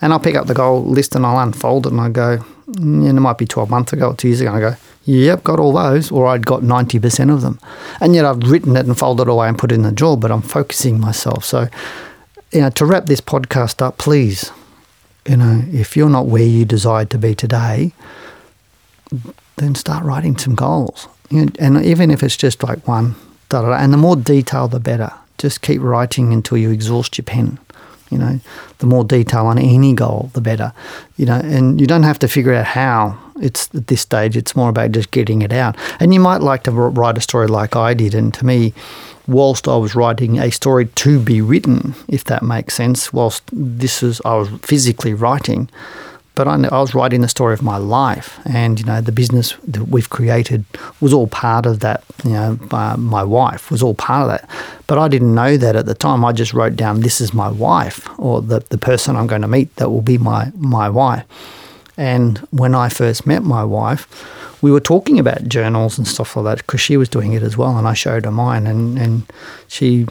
and 0.02 0.14
I'll 0.14 0.20
pick 0.20 0.36
up 0.36 0.48
the 0.48 0.54
goal 0.54 0.84
list 0.84 1.16
and 1.16 1.26
I'll 1.26 1.40
unfold 1.40 1.86
it 1.86 1.92
and 1.92 2.02
I 2.02 2.10
go, 2.10 2.38
mm, 2.70 3.08
and 3.08 3.18
it 3.18 3.22
might 3.22 3.38
be 3.38 3.46
twelve 3.46 3.70
months 3.70 3.94
ago 3.94 4.10
or 4.10 4.16
two 4.16 4.30
years 4.30 4.42
ago, 4.42 4.54
and 4.54 4.66
I 4.66 4.70
go, 4.72 4.78
Yep, 5.06 5.44
got 5.44 5.60
all 5.60 5.74
those, 5.74 6.12
or 6.12 6.26
I'd 6.26 6.48
got 6.48 6.62
90% 6.62 7.32
of 7.32 7.42
them. 7.42 7.60
And 8.02 8.16
yet 8.16 8.26
I've 8.26 8.40
written 8.50 8.76
it 8.76 8.88
and 8.88 8.98
folded 8.98 9.28
it 9.28 9.30
away 9.30 9.48
and 9.48 9.56
put 9.58 9.72
it 9.72 9.76
in 9.76 9.84
the 9.84 9.92
drawer, 9.92 10.18
but 10.18 10.32
I'm 10.32 10.42
focusing 10.42 11.00
myself. 11.00 11.46
So 11.46 11.68
you 12.56 12.62
know, 12.62 12.70
to 12.70 12.86
wrap 12.86 13.08
this 13.08 13.20
podcast 13.20 13.82
up, 13.82 13.98
please, 13.98 14.50
you 15.28 15.36
know, 15.36 15.62
if 15.74 15.98
you're 15.98 16.10
not 16.10 16.28
where 16.28 16.44
you 16.44 16.64
desire 16.64 17.04
to 17.06 17.18
be 17.18 17.36
today, 17.36 17.92
then 19.58 19.76
start 19.76 20.06
writing 20.06 20.38
some 20.38 20.56
goals. 20.56 21.10
You 21.30 21.46
know, 21.46 21.52
and 21.60 21.86
even 21.86 22.12
if 22.12 22.24
it's 22.24 22.38
just 22.38 22.64
like 22.64 22.88
one, 22.88 23.16
da, 23.50 23.62
da, 23.62 23.70
da, 23.70 23.76
and 23.76 23.92
the 23.92 23.98
more 23.98 24.16
detail, 24.16 24.70
the 24.70 24.80
better. 24.80 25.12
Just 25.38 25.62
keep 25.62 25.82
writing 25.82 26.32
until 26.32 26.58
you 26.58 26.72
exhaust 26.72 27.18
your 27.18 27.26
pen. 27.26 27.60
You 28.10 28.20
know, 28.20 28.40
the 28.78 28.86
more 28.86 29.04
detail 29.04 29.48
on 29.48 29.58
any 29.58 29.94
goal, 29.94 30.30
the 30.34 30.40
better. 30.40 30.72
You 31.18 31.26
know, 31.26 31.42
and 31.44 31.82
you 31.82 31.88
don't 31.88 32.04
have 32.04 32.20
to 32.20 32.30
figure 32.30 32.54
out 32.54 32.68
how. 32.68 33.18
It's 33.42 33.68
at 33.76 33.88
this 33.88 34.00
stage. 34.00 34.38
It's 34.38 34.56
more 34.56 34.70
about 34.70 34.94
just 34.94 35.12
getting 35.12 35.42
it 35.42 35.52
out. 35.52 35.76
And 36.00 36.14
you 36.14 36.22
might 36.22 36.40
like 36.40 36.64
to 36.64 36.72
write 36.72 37.18
a 37.18 37.22
story 37.22 37.48
like 37.48 37.76
I 37.76 37.94
did. 37.94 38.16
And 38.16 38.34
to 38.36 38.46
me, 38.46 38.74
whilst 39.28 39.68
I 39.68 39.78
was 39.78 39.96
writing 39.96 40.40
a 40.40 40.52
story 40.52 40.86
to 40.86 41.20
be 41.20 41.42
written, 41.42 41.96
if 42.08 42.24
that 42.26 42.44
makes 42.44 42.74
sense, 42.74 43.12
whilst 43.12 43.44
this 43.52 44.04
is, 44.04 44.22
I 44.26 44.36
was 44.36 44.50
physically 44.62 45.14
writing, 45.14 45.70
but 46.36 46.50
I, 46.50 46.56
I 46.66 46.82
was 46.82 46.94
writing 46.94 47.22
the 47.22 47.30
story 47.30 47.54
of 47.54 47.62
my 47.62 47.78
life. 47.78 48.40
And, 48.46 48.80
you 48.80 48.86
know, 48.86 49.00
the 49.00 49.14
business 49.14 49.56
that 49.68 49.88
we've 49.88 50.10
created 50.10 50.66
was 51.00 51.14
all 51.14 51.28
part 51.28 51.66
of 51.66 51.80
that. 51.80 52.04
You 52.24 52.32
know, 52.32 52.60
uh, 52.72 52.98
my 52.98 53.24
wife 53.24 53.72
was 53.72 53.82
all 53.82 53.96
part 53.96 54.24
of 54.24 54.28
that. 54.28 54.50
But 54.86 54.98
I 54.98 55.08
didn't 55.08 55.34
know 55.34 55.56
that 55.56 55.78
at 55.78 55.86
the 55.86 55.96
time. 55.96 56.26
I 56.26 56.34
just 56.34 56.54
wrote 56.54 56.76
down, 56.76 57.00
this 57.00 57.22
is 57.22 57.34
my 57.34 57.50
wife, 57.50 58.08
or 58.20 58.42
the, 58.42 58.60
the 58.70 58.78
person 58.78 59.16
I'm 59.16 59.28
going 59.28 59.44
to 59.44 59.48
meet 59.48 59.74
that 59.78 59.90
will 59.90 60.02
be 60.02 60.18
my, 60.18 60.52
my 60.56 60.90
wife. 60.90 61.24
And 61.98 62.40
when 62.52 62.76
I 62.76 62.90
first 62.90 63.26
met 63.26 63.44
my 63.44 63.64
wife, 63.64 64.08
we 64.62 64.72
were 64.72 64.82
talking 64.82 65.20
about 65.20 65.48
journals 65.48 65.98
and 65.98 66.08
stuff 66.08 66.36
like 66.36 66.46
that 66.46 66.58
because 66.66 66.82
she 66.82 66.98
was 66.98 67.10
doing 67.10 67.34
it 67.34 67.44
as 67.44 67.58
well, 67.58 67.78
and 67.78 67.88
I 67.88 67.94
showed 67.94 68.26
her 68.26 68.32
mine, 68.32 68.68
and 68.68 68.98
and 68.98 69.24
she 69.68 70.08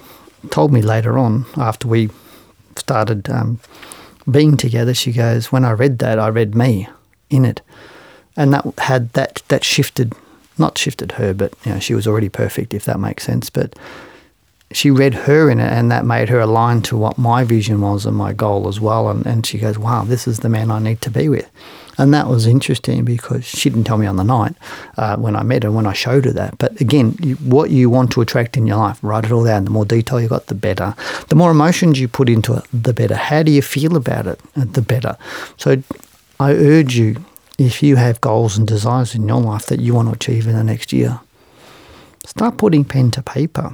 told 0.50 0.72
me 0.72 0.82
later 0.82 1.18
on 1.18 1.46
after 1.56 1.88
we 1.88 2.10
started 2.76 3.28
um, 3.30 3.60
being 4.30 4.56
together, 4.56 4.94
she 4.94 5.12
goes, 5.12 5.52
when 5.52 5.64
I 5.64 5.72
read 5.72 5.98
that, 5.98 6.18
I 6.18 6.28
read 6.28 6.54
me 6.54 6.88
in 7.30 7.44
it, 7.44 7.60
and 8.36 8.52
that 8.52 8.64
had 8.78 9.12
that 9.12 9.42
that 9.48 9.64
shifted, 9.64 10.14
not 10.58 10.78
shifted 10.78 11.12
her, 11.12 11.34
but 11.34 11.52
you 11.64 11.72
know 11.72 11.80
she 11.80 11.94
was 11.94 12.06
already 12.06 12.28
perfect 12.28 12.72
if 12.74 12.84
that 12.84 13.00
makes 13.00 13.24
sense, 13.24 13.50
but 13.50 13.74
she 14.74 14.90
read 14.90 15.14
her 15.14 15.50
in 15.50 15.60
it 15.60 15.72
and 15.72 15.90
that 15.90 16.04
made 16.04 16.28
her 16.28 16.40
align 16.40 16.82
to 16.82 16.96
what 16.96 17.16
my 17.16 17.44
vision 17.44 17.80
was 17.80 18.04
and 18.06 18.16
my 18.16 18.32
goal 18.32 18.68
as 18.68 18.80
well 18.80 19.08
and, 19.08 19.24
and 19.26 19.46
she 19.46 19.58
goes 19.58 19.78
wow 19.78 20.04
this 20.04 20.26
is 20.26 20.40
the 20.40 20.48
man 20.48 20.70
i 20.70 20.78
need 20.78 21.00
to 21.00 21.10
be 21.10 21.28
with 21.28 21.50
and 21.98 22.12
that 22.12 22.28
was 22.28 22.46
interesting 22.46 23.04
because 23.04 23.44
she 23.44 23.70
didn't 23.70 23.84
tell 23.84 23.98
me 23.98 24.06
on 24.06 24.16
the 24.16 24.24
night 24.24 24.54
uh, 24.96 25.16
when 25.16 25.36
I 25.36 25.42
met 25.42 25.62
her, 25.62 25.70
when 25.70 25.86
I 25.86 25.92
showed 25.92 26.24
her 26.24 26.32
that. 26.32 26.58
But 26.58 26.80
again, 26.80 27.16
you, 27.20 27.36
what 27.36 27.70
you 27.70 27.88
want 27.88 28.10
to 28.12 28.20
attract 28.20 28.56
in 28.56 28.66
your 28.66 28.78
life, 28.78 28.98
write 29.02 29.24
it 29.24 29.32
all 29.32 29.44
down. 29.44 29.64
The 29.64 29.70
more 29.70 29.84
detail 29.84 30.20
you 30.20 30.28
got, 30.28 30.46
the 30.46 30.54
better. 30.54 30.94
The 31.28 31.36
more 31.36 31.50
emotions 31.52 32.00
you 32.00 32.08
put 32.08 32.28
into 32.28 32.54
it, 32.56 32.64
the 32.72 32.92
better. 32.92 33.14
How 33.14 33.42
do 33.42 33.52
you 33.52 33.62
feel 33.62 33.96
about 33.96 34.26
it, 34.26 34.40
uh, 34.56 34.64
the 34.64 34.82
better. 34.82 35.16
So 35.56 35.82
I 36.40 36.52
urge 36.52 36.96
you, 36.96 37.24
if 37.58 37.82
you 37.82 37.96
have 37.96 38.20
goals 38.20 38.58
and 38.58 38.66
desires 38.66 39.14
in 39.14 39.28
your 39.28 39.40
life 39.40 39.66
that 39.66 39.78
you 39.78 39.94
want 39.94 40.08
to 40.08 40.14
achieve 40.14 40.48
in 40.48 40.56
the 40.56 40.64
next 40.64 40.92
year, 40.92 41.20
start 42.26 42.56
putting 42.56 42.84
pen 42.84 43.12
to 43.12 43.22
paper 43.22 43.72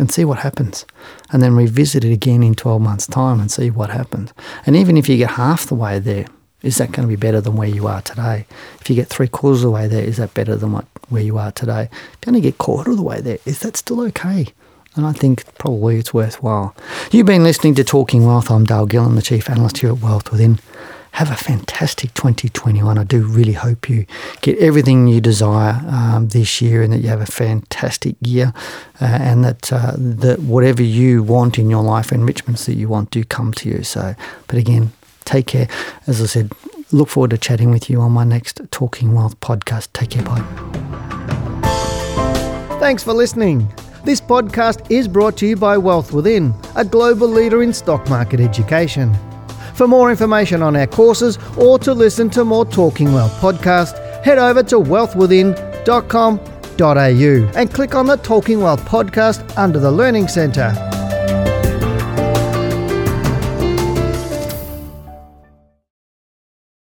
and 0.00 0.10
see 0.10 0.24
what 0.24 0.38
happens. 0.38 0.86
And 1.30 1.42
then 1.42 1.54
revisit 1.54 2.04
it 2.04 2.12
again 2.12 2.42
in 2.42 2.54
12 2.54 2.80
months' 2.80 3.06
time 3.06 3.38
and 3.38 3.50
see 3.50 3.70
what 3.70 3.90
happens. 3.90 4.32
And 4.66 4.74
even 4.74 4.96
if 4.96 5.08
you 5.08 5.16
get 5.16 5.32
half 5.32 5.66
the 5.66 5.74
way 5.74 5.98
there, 5.98 6.26
is 6.62 6.78
that 6.78 6.92
going 6.92 7.06
to 7.06 7.08
be 7.08 7.16
better 7.16 7.40
than 7.40 7.56
where 7.56 7.68
you 7.68 7.86
are 7.86 8.02
today? 8.02 8.46
If 8.80 8.90
you 8.90 8.96
get 8.96 9.08
three 9.08 9.28
quarters 9.28 9.60
of 9.60 9.64
the 9.64 9.70
way 9.70 9.86
there, 9.86 10.04
is 10.04 10.16
that 10.16 10.34
better 10.34 10.56
than 10.56 10.72
what, 10.72 10.86
where 11.08 11.22
you 11.22 11.38
are 11.38 11.52
today? 11.52 11.88
If 11.92 12.18
you 12.26 12.30
only 12.30 12.40
get 12.40 12.58
quarter 12.58 12.90
of 12.90 12.96
the 12.96 13.02
way 13.02 13.20
there, 13.20 13.38
is 13.44 13.60
that 13.60 13.76
still 13.76 14.00
okay? 14.02 14.48
And 14.96 15.06
I 15.06 15.12
think 15.12 15.44
probably 15.56 15.98
it's 15.98 16.12
worthwhile. 16.12 16.74
You've 17.12 17.26
been 17.26 17.44
listening 17.44 17.76
to 17.76 17.84
Talking 17.84 18.26
Wealth. 18.26 18.50
I'm 18.50 18.64
Dale 18.64 18.88
Gillham, 18.88 19.14
the 19.14 19.22
Chief 19.22 19.48
Analyst 19.48 19.78
here 19.78 19.90
at 19.90 20.00
Wealth 20.00 20.32
Within. 20.32 20.58
Have 21.12 21.30
a 21.30 21.36
fantastic 21.36 22.14
2021. 22.14 22.96
I 22.96 23.04
do 23.04 23.22
really 23.26 23.52
hope 23.52 23.88
you 23.88 24.06
get 24.40 24.58
everything 24.58 25.06
you 25.06 25.20
desire 25.20 25.82
um, 25.88 26.28
this 26.28 26.60
year 26.62 26.82
and 26.82 26.92
that 26.92 26.98
you 26.98 27.08
have 27.08 27.20
a 27.20 27.26
fantastic 27.26 28.16
year 28.20 28.52
uh, 29.00 29.04
and 29.04 29.44
that, 29.44 29.72
uh, 29.72 29.92
that 29.96 30.40
whatever 30.40 30.82
you 30.82 31.22
want 31.22 31.58
in 31.58 31.68
your 31.68 31.82
life, 31.82 32.12
enrichments 32.12 32.66
that 32.66 32.74
you 32.74 32.88
want, 32.88 33.10
do 33.10 33.24
come 33.24 33.52
to 33.54 33.68
you. 33.68 33.82
So, 33.82 34.14
but 34.46 34.56
again, 34.56 34.92
Take 35.30 35.46
care. 35.46 35.68
As 36.08 36.20
I 36.20 36.26
said, 36.26 36.50
look 36.90 37.08
forward 37.08 37.30
to 37.30 37.38
chatting 37.38 37.70
with 37.70 37.88
you 37.88 38.00
on 38.00 38.10
my 38.10 38.24
next 38.24 38.60
Talking 38.72 39.14
Wealth 39.14 39.38
podcast. 39.38 39.92
Take 39.92 40.10
care. 40.10 40.24
Bye. 40.24 40.42
Thanks 42.80 43.04
for 43.04 43.12
listening. 43.12 43.72
This 44.04 44.20
podcast 44.20 44.90
is 44.90 45.06
brought 45.06 45.36
to 45.36 45.46
you 45.46 45.54
by 45.54 45.78
Wealth 45.78 46.12
Within, 46.12 46.52
a 46.74 46.84
global 46.84 47.28
leader 47.28 47.62
in 47.62 47.72
stock 47.72 48.08
market 48.08 48.40
education. 48.40 49.14
For 49.80 49.88
more 49.88 50.10
information 50.10 50.62
on 50.62 50.76
our 50.76 50.86
courses 50.86 51.38
or 51.56 51.78
to 51.78 51.94
listen 51.94 52.28
to 52.30 52.44
more 52.44 52.66
Talking 52.66 53.14
Wealth 53.14 53.32
podcast, 53.40 53.96
head 54.22 54.36
over 54.36 54.62
to 54.64 54.76
wealthwithin.com.au 54.76 57.58
and 57.58 57.72
click 57.72 57.94
on 57.94 58.04
the 58.04 58.16
Talking 58.16 58.60
Wealth 58.60 58.84
podcast 58.84 59.56
under 59.56 59.78
the 59.78 59.90
Learning 59.90 60.28
Centre. 60.28 60.89